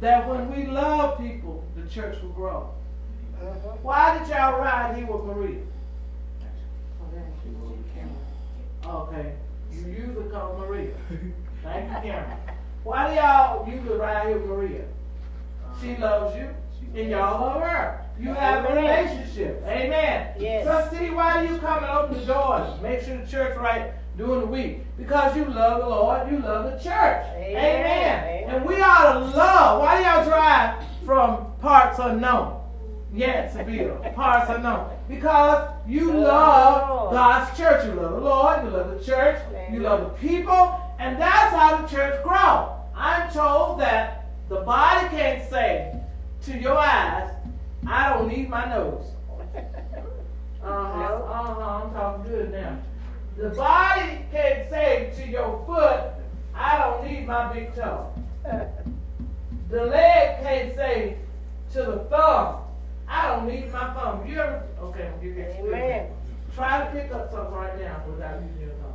that 0.00 0.28
when 0.28 0.50
we 0.54 0.66
love 0.66 1.18
people, 1.18 1.64
the 1.76 1.88
church 1.88 2.20
will 2.22 2.30
grow. 2.30 2.70
Uh-huh. 3.40 3.70
Why 3.82 4.18
did 4.18 4.28
y'all 4.28 4.58
ride 4.58 4.96
here 4.96 5.06
with 5.06 5.24
Maria? 5.24 5.60
Okay, 8.86 9.34
you 9.70 9.80
usually 9.86 10.30
call 10.30 10.56
Maria. 10.58 10.94
Thank 11.62 11.90
you, 11.90 12.10
Karen. 12.10 12.38
Why 12.84 13.08
do 13.08 13.14
y'all 13.16 13.68
usually 13.68 13.98
ride 13.98 14.28
here 14.28 14.38
with 14.38 14.48
Maria? 14.48 14.84
She 15.80 15.96
loves 15.96 16.34
you, 16.34 16.48
and 16.94 17.10
y'all 17.10 17.40
love 17.40 17.60
her. 17.60 18.06
You 18.18 18.32
have 18.32 18.64
a 18.64 18.74
relationship. 18.74 19.62
Amen. 19.66 20.34
Yes. 20.38 20.64
Trustee, 20.64 21.10
why 21.10 21.46
do 21.46 21.52
you 21.52 21.60
come 21.60 21.84
and 21.84 21.92
open 21.92 22.18
the 22.18 22.24
doors? 22.24 22.80
Make 22.80 23.02
sure 23.02 23.18
the 23.18 23.26
church 23.26 23.56
right. 23.58 23.92
During 24.18 24.40
the 24.40 24.46
week? 24.46 24.80
Because 24.98 25.34
you 25.36 25.44
love 25.44 25.80
the 25.80 25.88
Lord, 25.88 26.30
you 26.30 26.40
love 26.40 26.64
the 26.64 26.78
church. 26.78 27.24
Amen. 27.36 27.54
Amen. 27.54 28.50
And 28.50 28.66
we 28.66 28.74
ought 28.82 29.12
to 29.14 29.20
love. 29.20 29.80
Why 29.80 29.98
do 29.98 30.04
y'all 30.04 30.24
drive 30.24 30.84
from 31.06 31.46
parts 31.60 31.98
unknown? 32.00 32.56
Yes, 33.14 33.54
Yanceyville, 33.54 34.14
parts 34.14 34.50
unknown. 34.50 34.90
Because 35.08 35.70
you 35.86 36.12
love 36.12 37.12
God's 37.12 37.56
church. 37.56 37.86
You 37.86 37.92
love 37.94 38.12
the 38.12 38.20
Lord, 38.20 38.64
you 38.64 38.70
love 38.70 38.98
the 38.98 39.04
church, 39.04 39.40
you 39.72 39.80
love 39.80 40.00
the 40.00 40.28
people, 40.28 40.78
and 40.98 41.18
that's 41.18 41.54
how 41.54 41.80
the 41.80 41.88
church 41.88 42.22
grows. 42.22 42.68
I'm 42.94 43.32
told 43.32 43.80
that 43.80 44.26
the 44.48 44.60
body 44.60 45.08
can't 45.08 45.48
say 45.48 45.98
to 46.42 46.58
your 46.58 46.76
eyes, 46.76 47.30
I 47.86 48.10
don't 48.10 48.28
need 48.28 48.50
my 48.50 48.68
nose. 48.68 49.04
Uh-huh, 50.60 51.14
uh-huh, 51.14 51.84
I'm 51.84 51.92
talking 51.92 52.30
good 52.30 52.52
now. 52.52 52.78
The 53.38 53.50
body 53.50 54.24
can't 54.32 54.68
say 54.68 55.12
to 55.14 55.30
your 55.30 55.64
foot, 55.64 56.10
I 56.56 56.78
don't 56.78 57.08
need 57.08 57.24
my 57.26 57.52
big 57.52 57.74
toe. 57.74 58.12
The 59.70 59.84
leg 59.84 60.42
can't 60.42 60.74
say 60.74 61.18
to 61.72 61.78
the 61.82 61.98
thumb, 62.08 62.62
I 63.06 63.28
don't 63.28 63.46
need 63.46 63.70
my 63.70 63.92
thumb. 63.92 64.26
You 64.26 64.38
ever, 64.40 64.62
okay, 64.80 65.12
you 65.22 65.34
get 65.34 65.60
Amen. 65.60 66.06
Try 66.54 66.86
to 66.86 66.90
pick 66.90 67.12
up 67.12 67.30
something 67.30 67.52
right 67.52 67.78
now 67.78 68.02
without 68.08 68.40
using 68.40 68.60
your 68.62 68.70
thumb. 68.70 68.94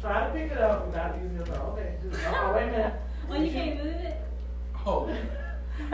Try 0.00 0.26
to 0.28 0.32
pick 0.32 0.52
it 0.52 0.58
up 0.58 0.86
without 0.86 1.16
using 1.20 1.36
your 1.38 1.46
thumb. 1.46 1.66
Okay, 1.70 1.96
just, 2.08 2.22
oh, 2.24 2.52
wait 2.54 2.68
a 2.68 2.70
minute. 2.70 2.94
When 3.26 3.40
oh, 3.40 3.44
you 3.44 3.50
can't 3.50 3.84
move 3.84 3.94
it. 3.96 4.20
Oh. 4.86 5.16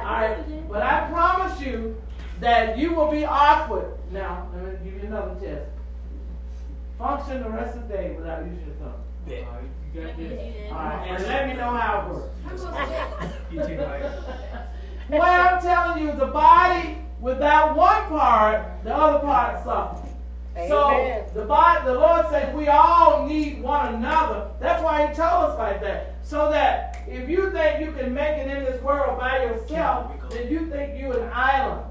Alright, 0.00 0.68
but 0.68 0.82
I 0.82 1.08
promise 1.08 1.60
you 1.60 2.02
that 2.40 2.76
you 2.76 2.94
will 2.94 3.12
be 3.12 3.24
awkward. 3.24 3.92
Now, 4.10 4.48
let 4.52 4.82
me 4.82 4.90
give 4.90 5.02
you 5.02 5.06
another 5.06 5.36
test. 5.40 5.70
Function 6.98 7.42
the 7.42 7.50
rest 7.50 7.76
of 7.76 7.88
the 7.88 7.94
day 7.94 8.14
without 8.16 8.44
using 8.44 8.66
your 8.66 8.74
thumb. 8.76 8.94
Bet. 9.26 9.46
You 9.94 10.00
I 10.02 10.04
got 10.06 10.16
this. 10.16 10.30
that. 10.30 10.72
Alright, 10.72 11.08
and 11.10 11.22
let 11.24 11.46
me 11.48 11.54
know 11.54 11.70
how 11.70 12.00
it 12.00 12.14
works. 12.14 12.34
You 13.50 13.62
too, 13.64 13.76
Mike. 13.78 14.02
Well, 15.10 15.22
I'm 15.56 15.62
telling 15.62 16.02
you, 16.02 16.12
the 16.16 16.26
body 16.26 16.98
without 17.20 17.76
one 17.76 18.04
part, 18.08 18.84
the 18.84 18.94
other 18.94 19.20
part 19.20 19.64
suffers. 19.64 20.10
So 20.66 21.24
the 21.34 21.44
body, 21.44 21.84
the 21.86 21.94
Lord 21.94 22.26
said 22.30 22.54
we 22.56 22.66
all 22.68 23.26
need 23.26 23.62
one 23.62 23.94
another. 23.94 24.50
That's 24.60 24.82
why 24.82 25.06
He 25.06 25.14
told 25.14 25.50
us 25.50 25.58
like 25.58 25.80
that. 25.82 26.16
So 26.24 26.50
that 26.50 27.04
if 27.06 27.28
you 27.28 27.50
think 27.52 27.80
you 27.80 27.92
can 27.92 28.12
make 28.12 28.36
it 28.38 28.48
in 28.48 28.64
this 28.64 28.82
world 28.82 29.18
by 29.18 29.44
yourself, 29.44 30.12
then 30.30 30.50
you 30.50 30.66
think 30.66 30.98
you're 31.00 31.18
an 31.18 31.30
island. 31.32 31.84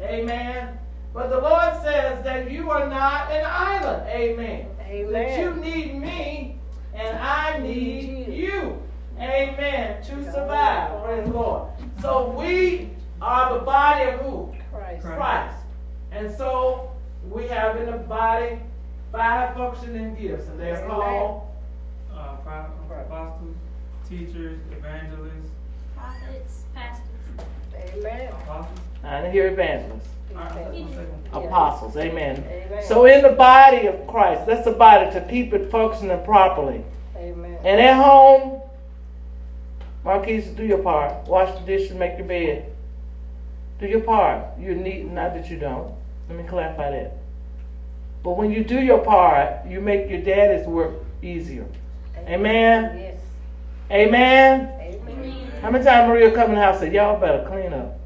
Amen. 0.00 0.78
But 1.16 1.30
the 1.30 1.38
Lord 1.40 1.72
says 1.82 2.22
that 2.24 2.50
you 2.50 2.70
are 2.70 2.86
not 2.90 3.32
an 3.32 3.42
island. 3.46 4.06
Amen. 4.06 4.68
That 4.76 4.86
Amen. 4.90 5.40
you 5.40 5.54
need 5.62 5.94
me 5.98 6.58
and 6.92 7.18
I 7.18 7.56
need 7.58 8.28
you. 8.28 8.82
Amen. 9.18 10.02
To 10.02 10.24
survive. 10.30 11.02
Praise 11.02 11.26
the 11.26 11.32
Lord. 11.32 11.70
So 12.02 12.34
we 12.38 12.90
are 13.22 13.54
the 13.58 13.64
body 13.64 14.10
of 14.10 14.20
who? 14.20 14.54
Christ. 14.70 15.06
Christ. 15.06 15.56
And 16.12 16.30
so 16.36 16.90
we 17.30 17.48
have 17.48 17.78
in 17.78 17.86
the 17.86 17.96
body 17.96 18.58
five 19.10 19.54
functioning 19.56 20.14
gifts, 20.16 20.46
and 20.48 20.60
they're 20.60 20.76
Amen. 20.84 20.90
called 20.90 21.42
Uh, 22.14 22.36
apostles, 22.90 23.56
teachers, 24.06 24.58
evangelists, 24.70 25.50
Prophets, 25.96 26.64
pastors. 26.74 27.08
Amen. 27.74 28.28
apostles. 28.32 28.80
I 29.02 29.20
didn't 29.22 29.32
hear 29.32 29.48
evangelists, 29.48 30.08
All 30.38 30.44
right, 30.44 30.74
You 30.74 30.82
one 30.84 30.90
do. 30.92 30.96
second. 30.96 31.46
apostles. 31.46 31.96
Amen. 31.96 32.44
Amen. 32.48 32.82
So 32.84 33.06
in 33.06 33.22
the 33.22 33.30
body 33.30 33.86
of 33.86 34.06
Christ, 34.06 34.46
that's 34.46 34.64
the 34.64 34.72
body 34.72 35.10
to 35.12 35.20
keep 35.28 35.52
it 35.54 35.70
functioning 35.70 36.22
properly. 36.24 36.82
Amen. 37.16 37.58
And 37.64 37.80
at 37.80 37.94
home, 37.96 38.60
Marquise, 40.04 40.46
do 40.48 40.64
your 40.64 40.78
part. 40.78 41.26
Wash 41.26 41.52
the 41.58 41.64
dishes, 41.66 41.94
make 41.94 42.16
your 42.18 42.26
bed. 42.26 42.72
Do 43.80 43.86
your 43.86 44.00
part. 44.00 44.44
You 44.58 44.74
need 44.74 45.10
not 45.10 45.34
that 45.34 45.50
you 45.50 45.58
don't. 45.58 45.92
Let 46.28 46.38
me 46.38 46.44
clarify 46.44 46.90
that. 46.90 47.18
But 48.22 48.36
when 48.36 48.50
you 48.50 48.64
do 48.64 48.80
your 48.80 48.98
part, 48.98 49.66
you 49.66 49.80
make 49.80 50.08
your 50.10 50.20
daddy's 50.20 50.66
work 50.66 50.94
easier. 51.22 51.66
Amen. 52.26 52.98
Yes. 52.98 53.20
Amen. 53.90 54.72
Amen. 54.80 55.08
Amen. 55.08 55.50
How 55.62 55.70
many 55.70 55.84
times 55.84 56.08
Maria 56.08 56.30
come 56.32 56.50
in 56.50 56.56
the 56.56 56.62
house 56.62 56.76
and 56.76 56.86
said, 56.86 56.92
Y'all 56.92 57.18
better 57.20 57.44
clean 57.48 57.72
up? 57.72 57.98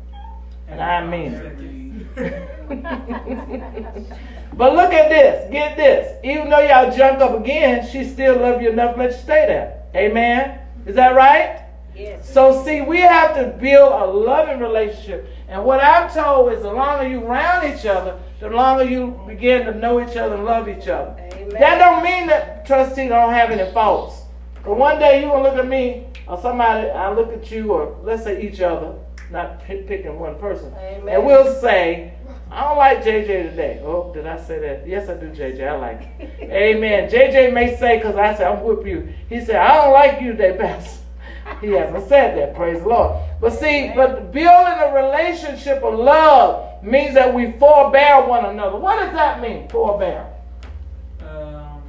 And 0.68 0.80
I 0.80 1.04
mean 1.06 1.32
it. 1.34 1.89
but 4.56 4.74
look 4.74 4.92
at 4.92 5.08
this. 5.08 5.50
Get 5.50 5.76
this. 5.76 6.16
Even 6.24 6.50
though 6.50 6.60
y'all 6.60 6.94
junk 6.96 7.20
up 7.20 7.38
again, 7.38 7.86
she 7.90 8.04
still 8.04 8.38
love 8.38 8.60
you 8.60 8.70
enough 8.70 8.94
to 8.94 9.00
let 9.00 9.12
you 9.12 9.18
stay 9.18 9.46
there. 9.46 9.82
Amen. 9.94 10.58
Is 10.86 10.94
that 10.96 11.14
right? 11.14 11.64
Yes. 11.94 12.32
So 12.32 12.64
see, 12.64 12.80
we 12.80 12.98
have 12.98 13.34
to 13.34 13.56
build 13.60 13.92
a 13.92 14.06
loving 14.06 14.60
relationship. 14.60 15.28
And 15.48 15.64
what 15.64 15.82
I'm 15.82 16.10
told 16.10 16.52
is 16.52 16.62
the 16.62 16.72
longer 16.72 17.06
you 17.06 17.24
around 17.24 17.72
each 17.72 17.84
other, 17.84 18.18
the 18.38 18.48
longer 18.48 18.84
you 18.84 19.20
begin 19.26 19.66
to 19.66 19.74
know 19.74 20.00
each 20.00 20.16
other 20.16 20.36
and 20.36 20.44
love 20.44 20.68
each 20.68 20.88
other. 20.88 21.14
Amen. 21.32 21.48
That 21.50 21.78
don't 21.78 22.02
mean 22.02 22.26
that 22.28 22.66
trustee 22.66 23.08
don't 23.08 23.32
have 23.32 23.50
any 23.50 23.70
faults. 23.72 24.22
But 24.64 24.76
one 24.76 24.98
day 24.98 25.22
you 25.22 25.28
gonna 25.28 25.42
look 25.42 25.56
at 25.56 25.66
me 25.66 26.06
or 26.26 26.40
somebody, 26.40 26.88
I 26.88 27.12
look 27.12 27.32
at 27.32 27.50
you 27.50 27.72
or 27.72 27.96
let's 28.02 28.24
say 28.24 28.42
each 28.42 28.60
other, 28.60 28.94
not 29.30 29.60
pick, 29.62 29.86
picking 29.86 30.18
one 30.18 30.38
person, 30.38 30.72
Amen. 30.78 31.08
and 31.14 31.24
we'll 31.26 31.54
say, 31.60 32.14
I 32.50 32.62
don't 32.68 32.78
like 32.78 32.98
JJ 33.04 33.50
today. 33.50 33.80
Oh, 33.84 34.12
did 34.12 34.26
I 34.26 34.36
say 34.42 34.58
that? 34.58 34.86
Yes, 34.86 35.08
I 35.08 35.14
do, 35.14 35.26
JJ. 35.30 35.68
I 35.68 35.76
like 35.76 36.08
it. 36.18 36.40
Amen. 36.50 37.08
JJ 37.08 37.52
may 37.52 37.76
say, 37.76 37.98
because 37.98 38.16
I 38.16 38.34
said, 38.34 38.48
I'm 38.48 38.64
with 38.64 38.84
you. 38.86 39.12
He 39.28 39.40
said, 39.44 39.56
I 39.56 39.76
don't 39.76 39.92
like 39.92 40.20
you 40.20 40.32
today, 40.32 40.56
Pastor. 40.58 40.98
He 41.60 41.68
hasn't 41.68 42.08
said 42.08 42.36
that, 42.38 42.54
praise 42.54 42.80
the 42.80 42.88
Lord. 42.88 43.16
But 43.40 43.50
see, 43.50 43.92
but 43.94 44.32
building 44.32 44.78
a 44.78 44.92
relationship 44.94 45.82
of 45.82 45.98
love 45.98 46.82
means 46.82 47.14
that 47.14 47.32
we 47.34 47.52
forbear 47.52 48.26
one 48.26 48.44
another. 48.46 48.76
What 48.76 48.96
does 48.96 49.12
that 49.14 49.40
mean, 49.40 49.68
forbear? 49.68 50.26
Um, 51.20 51.82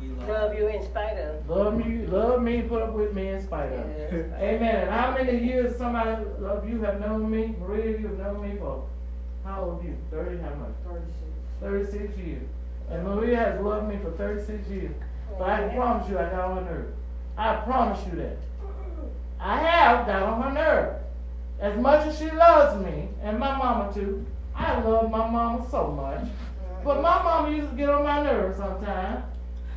We 0.00 0.08
love. 0.28 0.50
Love 0.50 0.58
you 0.58 0.68
in 0.68 0.84
spite 0.84 1.16
of. 1.16 1.48
Love 1.48 1.76
me, 1.76 2.06
love 2.06 2.42
me, 2.42 2.62
put 2.62 2.82
up 2.82 2.92
with 2.92 3.14
me 3.14 3.28
in 3.28 3.42
spite 3.42 3.72
of. 3.72 3.88
Yes. 3.90 4.12
Amen. 4.38 4.76
And 4.76 4.90
how 4.90 5.12
many 5.12 5.44
years 5.44 5.76
somebody 5.76 6.24
of 6.44 6.68
you 6.68 6.80
have 6.82 7.00
known 7.00 7.30
me? 7.30 7.54
Maria, 7.60 7.98
you 7.98 8.08
have 8.08 8.18
known 8.18 8.48
me 8.48 8.56
for 8.58 8.84
how 9.44 9.64
old 9.64 9.82
are 9.82 9.84
you? 9.84 9.96
30, 10.10 10.38
how 10.42 10.54
much? 10.54 11.00
36 11.60 12.16
years. 12.18 12.42
And 12.90 13.04
Maria 13.04 13.36
has 13.36 13.60
loved 13.60 13.88
me 13.88 13.98
for 14.02 14.10
36 14.12 14.68
years. 14.68 14.94
But 15.38 15.50
I 15.50 15.60
can 15.60 15.76
promise 15.76 16.08
you 16.08 16.18
I 16.18 16.30
got 16.30 16.50
on 16.50 16.64
her 16.64 16.72
nerve. 16.72 16.94
I 17.36 17.56
promise 17.56 18.04
you 18.06 18.18
that. 18.18 18.36
I 19.40 19.58
have 19.60 20.06
got 20.06 20.22
on 20.22 20.42
her 20.42 20.52
nerve. 20.52 20.94
As 21.60 21.78
much 21.78 22.06
as 22.06 22.18
she 22.18 22.30
loves 22.30 22.84
me, 22.84 23.08
and 23.22 23.38
my 23.38 23.56
mama 23.56 23.92
too, 23.92 24.24
I 24.54 24.80
love 24.80 25.10
my 25.10 25.28
mama 25.28 25.66
so 25.70 25.88
much. 25.88 26.28
But 26.84 27.02
my 27.02 27.22
mama 27.22 27.56
used 27.56 27.70
to 27.70 27.76
get 27.76 27.88
on 27.88 28.04
my 28.04 28.22
nerves 28.22 28.58
sometimes. 28.58 29.24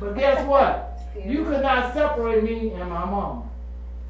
But 0.02 0.16
guess 0.16 0.44
what? 0.48 0.98
You 1.24 1.44
could 1.44 1.62
not 1.62 1.94
separate 1.94 2.42
me 2.42 2.70
and 2.72 2.90
my 2.90 3.04
mama. 3.04 3.44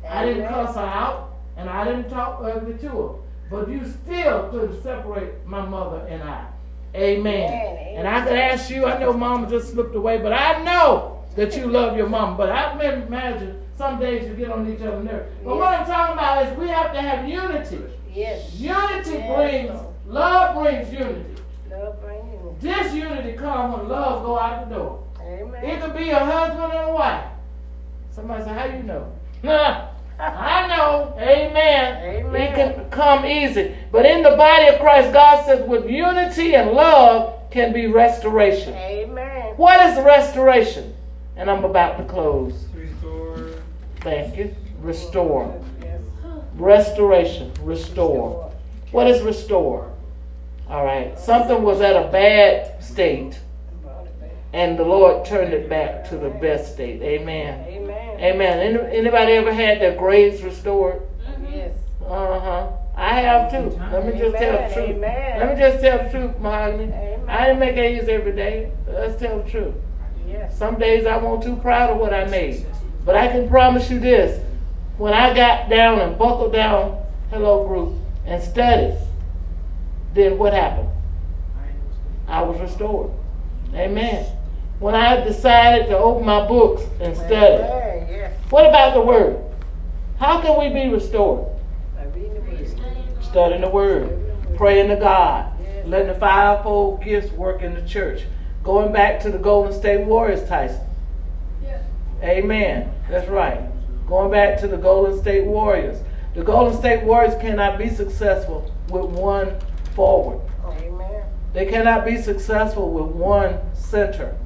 I 0.09 0.25
didn't 0.25 0.49
cuss 0.49 0.75
her 0.75 0.81
out, 0.81 1.35
and 1.59 1.69
I 1.69 1.85
didn't 1.85 2.09
talk 2.09 2.41
ugly 2.43 2.75
to 2.79 2.89
her. 2.89 3.09
But 3.51 3.69
you 3.69 3.83
still 3.87 4.49
couldn't 4.49 4.83
separate 4.83 5.47
my 5.47 5.65
mother 5.67 6.07
and 6.09 6.23
I. 6.23 6.47
Amen. 6.95 7.51
Amen. 7.53 7.97
And 7.99 8.09
I 8.09 8.25
could 8.25 8.37
ask 8.39 8.71
you, 8.71 8.87
I 8.87 8.99
know 8.99 9.13
mama 9.13 9.49
just 9.51 9.73
slipped 9.73 9.95
away, 9.95 10.19
but 10.19 10.33
I 10.33 10.63
know 10.63 11.23
that 11.37 11.55
you 11.57 11.67
love 11.67 11.97
your 11.97 12.09
mama. 12.09 12.37
But 12.39 12.51
I 12.51 12.73
can 12.79 13.03
imagine 13.03 13.61
some 13.77 13.99
days 14.01 14.27
you 14.27 14.35
get 14.35 14.51
on 14.51 14.71
each 14.73 14.81
other's 14.81 15.05
nerves. 15.05 15.31
But 15.45 15.57
what 15.57 15.69
I'm 15.81 15.87
talking 15.87 16.15
about 16.15 16.47
is 16.47 16.59
we 16.59 16.69
have 16.69 16.93
to 16.95 17.03
have 17.03 17.29
unity. 17.29 17.81
Yes. 18.11 18.55
Unity 18.55 19.11
Yes. 19.11 19.37
brings, 19.37 19.81
love 20.07 20.55
brings 20.63 20.91
unity. 20.93 21.43
Love 21.71 22.01
bring 22.01 22.17
you. 22.33 22.57
Disunity 22.61 23.33
comes 23.37 23.77
when 23.77 23.89
love 23.89 24.23
go 24.25 24.39
out 24.39 24.69
the 24.69 24.75
door. 24.75 25.03
It 25.43 25.65
Amen. 25.65 25.81
could 25.83 25.97
be 25.97 26.11
a 26.11 26.19
husband 26.19 26.73
and 26.73 26.91
a 26.91 26.93
wife. 26.93 27.25
Somebody 28.15 28.45
say, 28.45 28.51
how 28.53 28.67
do 28.69 28.77
you 28.77 28.83
know? 28.83 29.13
I 30.21 30.67
know. 30.69 31.15
Amen. 31.19 32.03
Amen. 32.27 32.35
It 32.43 32.55
can 32.55 32.91
come 32.91 33.27
easy. 33.27 33.75
But 33.91 34.07
in 34.07 34.23
the 34.23 34.37
body 34.37 34.69
of 34.69 34.79
Christ, 34.81 35.13
God 35.13 35.45
says 35.45 35.67
with 35.69 35.89
unity 35.91 36.55
and 36.55 36.71
love 36.73 37.51
can 37.51 37.73
be 37.73 37.87
restoration. 37.87 38.75
Amen. 38.75 39.55
What 39.57 39.81
is 39.87 40.03
restoration? 40.05 40.95
And 41.37 41.51
I'm 41.51 41.65
about 41.65 41.97
to 41.99 42.05
close. 42.05 42.67
restore, 42.75 43.51
Thank 44.01 44.37
you. 44.37 44.55
Restore. 44.81 45.61
Yes. 45.81 46.01
Restoration. 46.55 47.53
Restore. 47.63 48.53
What 48.93 49.07
is 49.09 49.23
restore? 49.23 49.91
All 50.69 50.85
right. 50.85 51.19
Something 51.19 51.63
was 51.63 51.81
at 51.81 51.97
a 51.97 52.11
bad 52.13 52.83
state, 52.83 53.01
Brought 53.03 53.23
it 53.23 53.33
back. 53.33 53.42
And 54.53 54.79
the 54.79 54.85
Lord 54.85 55.25
turned 55.25 55.53
it 55.53 55.69
back 55.69 56.09
to 56.11 56.17
the 56.17 56.29
best 56.29 56.75
state. 56.75 57.01
Amen. 57.03 57.65
Amen. 57.69 58.21
Amen. 58.21 58.59
Any- 58.61 58.97
Anybody 58.99 59.33
ever 59.33 59.53
had 59.53 59.81
their 59.81 59.97
grades 59.97 60.43
restored? 60.43 61.03
Yes. 61.51 61.77
Uh 62.05 62.41
huh. 62.41 62.69
I 62.95 63.21
have 63.21 63.51
too. 63.51 63.77
Let 63.91 64.07
me 64.07 64.19
just 64.19 64.37
tell 64.37 64.69
the 64.69 64.75
truth. 64.75 64.91
amen. 64.97 65.41
Let 65.41 65.55
me 65.55 65.61
just 65.61 65.81
tell 65.83 65.99
the 66.05 66.11
truth, 66.11 66.39
Mahogany. 66.39 66.93
I 67.27 67.47
didn't 67.47 67.61
make 67.61 67.77
A's 67.77 68.09
every 68.09 68.33
day. 68.33 68.71
Let's 68.87 69.19
tell 69.19 69.43
the 69.43 69.51
truth. 69.51 69.75
Yes. 70.29 70.57
Some 70.59 70.79
days 70.79 71.07
I 71.07 71.17
wasn't 71.17 71.45
too 71.45 71.61
proud 71.63 71.91
of 71.91 71.99
what 71.99 72.13
I 72.13 72.25
made. 72.27 72.67
But 73.05 73.17
I 73.17 73.29
can 73.29 73.49
promise 73.49 73.91
you 73.91 73.99
this. 73.99 74.43
When 74.99 75.15
I 75.15 75.35
got 75.35 75.69
down 75.71 76.01
and 76.01 76.19
buckled 76.19 76.53
down, 76.53 77.03
hello 77.31 77.67
group, 77.67 77.95
and 78.27 78.43
studied, 78.43 78.99
then 80.15 80.39
what 80.39 80.53
happened? 80.53 80.89
I 82.29 82.43
was 82.43 82.61
restored. 82.61 83.11
Amen. 83.75 84.27
When 84.83 84.97
I 84.97 85.23
decided 85.23 85.87
to 85.91 85.97
open 85.97 86.27
my 86.27 86.45
books 86.49 86.83
and 87.01 87.17
study. 87.17 87.63
Yes. 88.11 88.37
what 88.51 88.67
about 88.67 88.95
the 88.95 89.01
Word? 89.01 89.41
How 90.19 90.41
can 90.43 90.59
we 90.59 90.75
be 90.75 90.93
restored? 90.93 91.47
The 91.95 92.09
word. 92.09 93.23
Studying 93.23 93.61
the 93.61 93.71
Word, 93.71 94.57
praying 94.57 94.89
to 94.89 94.97
God, 94.97 95.53
letting 95.87 96.09
the 96.09 96.19
fivefold 96.19 97.01
gifts 97.01 97.31
work 97.31 97.63
in 97.63 97.75
the 97.75 97.89
church. 97.89 98.25
Going 98.65 98.93
back 98.93 99.21
to 99.21 99.31
the 99.31 99.39
Golden 99.39 99.73
State 99.73 100.05
Warriors, 100.05 100.49
Tyson. 100.49 100.85
Amen. 102.21 102.93
That's 103.09 103.29
right. 103.29 103.61
Going 104.09 104.33
back 104.33 104.59
to 104.63 104.67
the 104.67 104.79
Golden 104.79 105.17
State 105.17 105.45
Warriors. 105.45 105.99
The 106.35 106.43
Golden 106.43 106.77
State 106.77 107.05
Warriors 107.05 107.41
cannot 107.41 107.79
be 107.79 107.89
successful 107.89 108.75
with 108.89 109.05
one 109.05 109.61
forward. 109.95 110.41
Amen. 110.67 111.23
They 111.53 111.67
cannot 111.67 112.05
be 112.05 112.21
successful 112.21 112.91
with 112.91 113.15
one 113.15 113.61
center. 113.75 114.37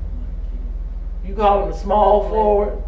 You 1.26 1.34
call 1.34 1.62
them 1.66 1.74
a 1.74 1.78
small 1.78 2.28
forward. 2.28 2.82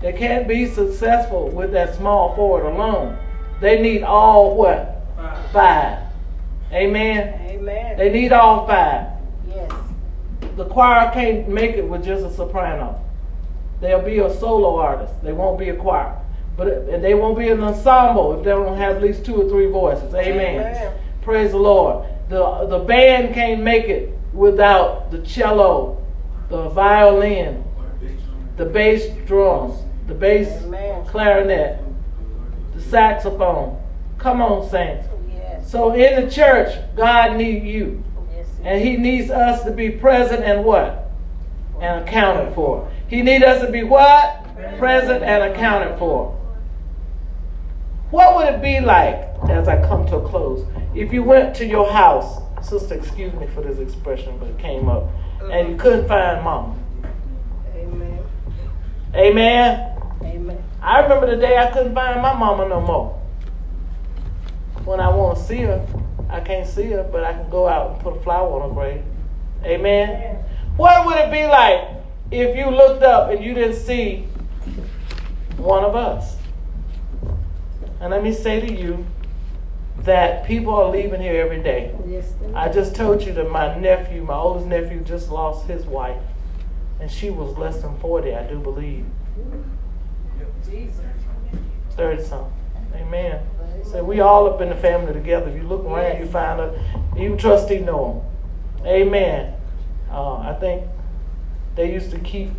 They 0.00 0.12
can't 0.12 0.48
be 0.48 0.66
successful 0.66 1.48
with 1.50 1.72
that 1.72 1.94
small 1.94 2.34
forward 2.34 2.66
alone. 2.66 3.16
They 3.60 3.80
need 3.80 4.02
all 4.02 4.56
what? 4.56 5.00
Five. 5.16 5.50
Five. 5.52 5.98
Amen. 6.72 7.40
Amen. 7.48 7.96
They 7.96 8.10
need 8.10 8.32
all 8.32 8.66
five. 8.66 9.06
Yes. 9.48 9.72
The 10.56 10.64
choir 10.66 11.10
can't 11.12 11.48
make 11.48 11.76
it 11.76 11.88
with 11.88 12.04
just 12.04 12.24
a 12.24 12.32
soprano. 12.32 13.00
They'll 13.80 14.02
be 14.02 14.18
a 14.18 14.34
solo 14.34 14.76
artist. 14.76 15.14
They 15.22 15.32
won't 15.32 15.58
be 15.58 15.68
a 15.68 15.76
choir. 15.76 16.20
But 16.56 16.68
and 16.68 17.02
they 17.02 17.14
won't 17.14 17.38
be 17.38 17.48
an 17.48 17.62
ensemble 17.62 18.38
if 18.38 18.44
they 18.44 18.50
don't 18.50 18.76
have 18.76 18.96
at 18.96 19.02
least 19.02 19.24
two 19.24 19.42
or 19.42 19.48
three 19.48 19.66
voices. 19.66 20.12
Amen. 20.14 20.60
Amen. 20.60 20.92
Praise 21.22 21.52
the 21.52 21.58
Lord. 21.58 22.06
The 22.28 22.66
the 22.66 22.78
band 22.80 23.34
can't 23.34 23.62
make 23.62 23.86
it 23.86 24.10
without 24.32 25.10
the 25.10 25.18
cello, 25.18 26.04
the 26.48 26.68
violin, 26.70 27.64
the 28.56 28.64
bass 28.64 29.10
drums, 29.26 29.82
the 30.06 30.14
bass 30.14 30.48
Amen. 30.62 31.04
clarinet, 31.06 31.80
the 32.74 32.80
saxophone. 32.82 33.80
Come 34.18 34.40
on, 34.40 34.68
saints. 34.68 35.06
Yes. 35.28 35.70
So 35.70 35.92
in 35.92 36.24
the 36.24 36.30
church, 36.30 36.76
God 36.96 37.36
needs 37.36 37.64
you. 37.64 38.02
Yes. 38.32 38.46
And 38.62 38.82
he 38.82 38.96
needs 38.96 39.30
us 39.30 39.64
to 39.64 39.70
be 39.70 39.90
present 39.90 40.44
and 40.44 40.64
what? 40.64 41.10
And 41.80 42.04
accounted 42.04 42.54
for. 42.54 42.90
He 43.08 43.22
needs 43.22 43.44
us 43.44 43.60
to 43.64 43.70
be 43.70 43.82
what? 43.82 44.40
Present 44.78 45.22
and 45.22 45.52
accounted 45.52 45.98
for. 45.98 46.40
What 48.10 48.36
would 48.36 48.54
it 48.54 48.62
be 48.62 48.78
like, 48.78 49.28
as 49.48 49.66
I 49.66 49.84
come 49.86 50.06
to 50.06 50.16
a 50.16 50.28
close, 50.28 50.64
if 50.94 51.12
you 51.12 51.24
went 51.24 51.56
to 51.56 51.66
your 51.66 51.90
house, 51.90 52.40
sister, 52.62 52.94
excuse 52.94 53.34
me 53.34 53.48
for 53.48 53.60
this 53.60 53.78
expression, 53.78 54.38
but 54.38 54.48
it 54.48 54.58
came 54.58 54.88
up, 54.88 55.10
and 55.50 55.70
you 55.70 55.76
couldn't 55.76 56.06
find 56.06 56.44
mama? 56.44 56.76
Amen. 59.14 59.96
Amen? 60.22 60.34
Amen. 60.34 60.64
I 60.82 61.00
remember 61.00 61.26
the 61.26 61.36
day 61.36 61.56
I 61.56 61.70
couldn't 61.70 61.94
find 61.94 62.20
my 62.20 62.34
mama 62.34 62.68
no 62.68 62.80
more. 62.80 63.20
When 64.84 65.00
I 65.00 65.08
want 65.08 65.38
to 65.38 65.44
see 65.44 65.62
her, 65.62 65.86
I 66.28 66.40
can't 66.40 66.66
see 66.66 66.90
her, 66.90 67.04
but 67.04 67.22
I 67.22 67.32
can 67.32 67.48
go 67.48 67.68
out 67.68 67.92
and 67.92 68.00
put 68.00 68.16
a 68.16 68.20
flower 68.20 68.60
on 68.60 68.68
her 68.68 68.74
grave. 68.74 69.02
Amen. 69.64 70.44
What 70.76 71.06
would 71.06 71.16
it 71.16 71.30
be 71.30 71.46
like 71.46 71.88
if 72.30 72.56
you 72.56 72.68
looked 72.70 73.02
up 73.04 73.30
and 73.30 73.42
you 73.42 73.54
didn't 73.54 73.76
see 73.76 74.26
one 75.56 75.84
of 75.84 75.94
us? 75.94 76.36
And 78.00 78.10
let 78.10 78.22
me 78.22 78.32
say 78.32 78.60
to 78.60 78.72
you 78.72 79.06
that 80.00 80.44
people 80.44 80.74
are 80.74 80.90
leaving 80.90 81.20
here 81.20 81.40
every 81.40 81.62
day. 81.62 81.94
Yes. 82.06 82.34
I 82.54 82.68
just 82.68 82.94
told 82.94 83.22
you 83.22 83.32
that 83.34 83.50
my 83.50 83.78
nephew, 83.78 84.24
my 84.24 84.34
oldest 84.34 84.66
nephew, 84.66 85.00
just 85.00 85.30
lost 85.30 85.66
his 85.66 85.86
wife. 85.86 86.20
And 87.00 87.10
she 87.10 87.30
was 87.30 87.56
less 87.58 87.82
than 87.82 87.96
40, 87.98 88.34
I 88.34 88.46
do 88.46 88.58
believe. 88.58 89.04
30 91.96 92.22
something. 92.22 92.52
Amen. 92.94 93.46
So 93.84 94.02
we 94.02 94.20
all 94.20 94.46
up 94.52 94.60
in 94.60 94.68
the 94.68 94.74
family 94.76 95.12
together. 95.12 95.48
If 95.48 95.56
you 95.56 95.62
look 95.62 95.84
around, 95.84 96.18
you 96.20 96.26
find 96.26 96.60
a 96.60 96.74
even 97.16 97.36
trustee 97.36 97.78
know 97.78 98.24
him. 98.80 98.86
Amen. 98.86 99.54
Uh, 100.10 100.36
I 100.36 100.56
think 100.58 100.84
they 101.76 101.92
used 101.92 102.10
to 102.12 102.18
keep, 102.18 102.48
you 102.48 102.54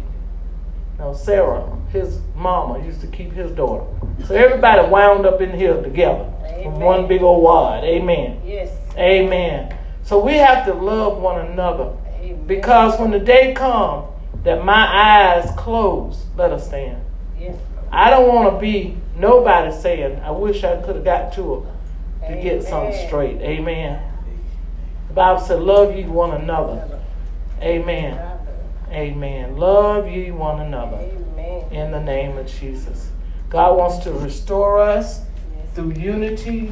know, 1.00 1.14
Sarah, 1.14 1.66
his 1.92 2.20
mama, 2.36 2.86
used 2.86 3.02
to 3.02 3.08
keep 3.08 3.32
his 3.34 3.52
daughter. 3.52 3.86
So 4.28 4.36
everybody 4.36 4.88
wound 4.90 5.26
up 5.26 5.42
in 5.42 5.58
here 5.58 5.82
together 5.82 6.32
from 6.42 6.74
Amen. 6.76 6.80
one 6.80 7.08
big 7.08 7.22
old 7.22 7.44
wad. 7.44 7.84
Amen. 7.84 8.42
Yes. 8.46 8.72
Amen. 8.98 9.78
So 10.04 10.20
we 10.20 10.34
have 10.34 10.66
to 10.66 10.74
love 10.74 11.18
one 11.18 11.46
another 11.46 11.94
Amen. 12.20 12.46
because 12.46 13.00
when 13.00 13.12
the 13.12 13.20
day 13.20 13.54
comes 13.54 14.06
that 14.46 14.64
my 14.64 14.88
eyes 14.88 15.52
close, 15.58 16.26
let 16.38 16.52
us 16.52 16.68
stand. 16.68 17.04
Yes. 17.38 17.58
I 17.92 18.10
don't 18.10 18.28
want 18.28 18.54
to 18.56 18.60
be 18.60 18.98
nobody 19.18 19.72
saying, 19.76 20.20
I 20.20 20.32
wish 20.32 20.64
I 20.64 20.82
could 20.82 20.96
have 20.96 21.04
got 21.06 21.34
to 21.34 21.62
her 21.62 21.72
to 22.36 22.42
get 22.42 22.64
something 22.64 23.08
straight. 23.08 23.42
Amen. 23.42 24.02
The 25.10 25.14
Bible 25.14 25.40
said, 25.42 25.62
Love 25.62 25.96
ye 25.96 26.04
one 26.06 26.32
another. 26.42 27.00
Amen. 27.62 28.20
Amen. 28.92 29.58
Love 29.58 30.08
ye 30.08 30.32
one 30.32 30.62
another 30.62 30.98
Amen. 30.98 31.72
in 31.72 31.92
the 31.92 32.02
name 32.02 32.38
of 32.38 32.48
Jesus. 32.48 33.10
God 33.50 33.78
wants 33.78 34.04
to 34.06 34.12
restore 34.12 34.80
us 34.80 35.22
Yes. 35.56 35.76
through 35.76 35.94
unity 35.94 36.72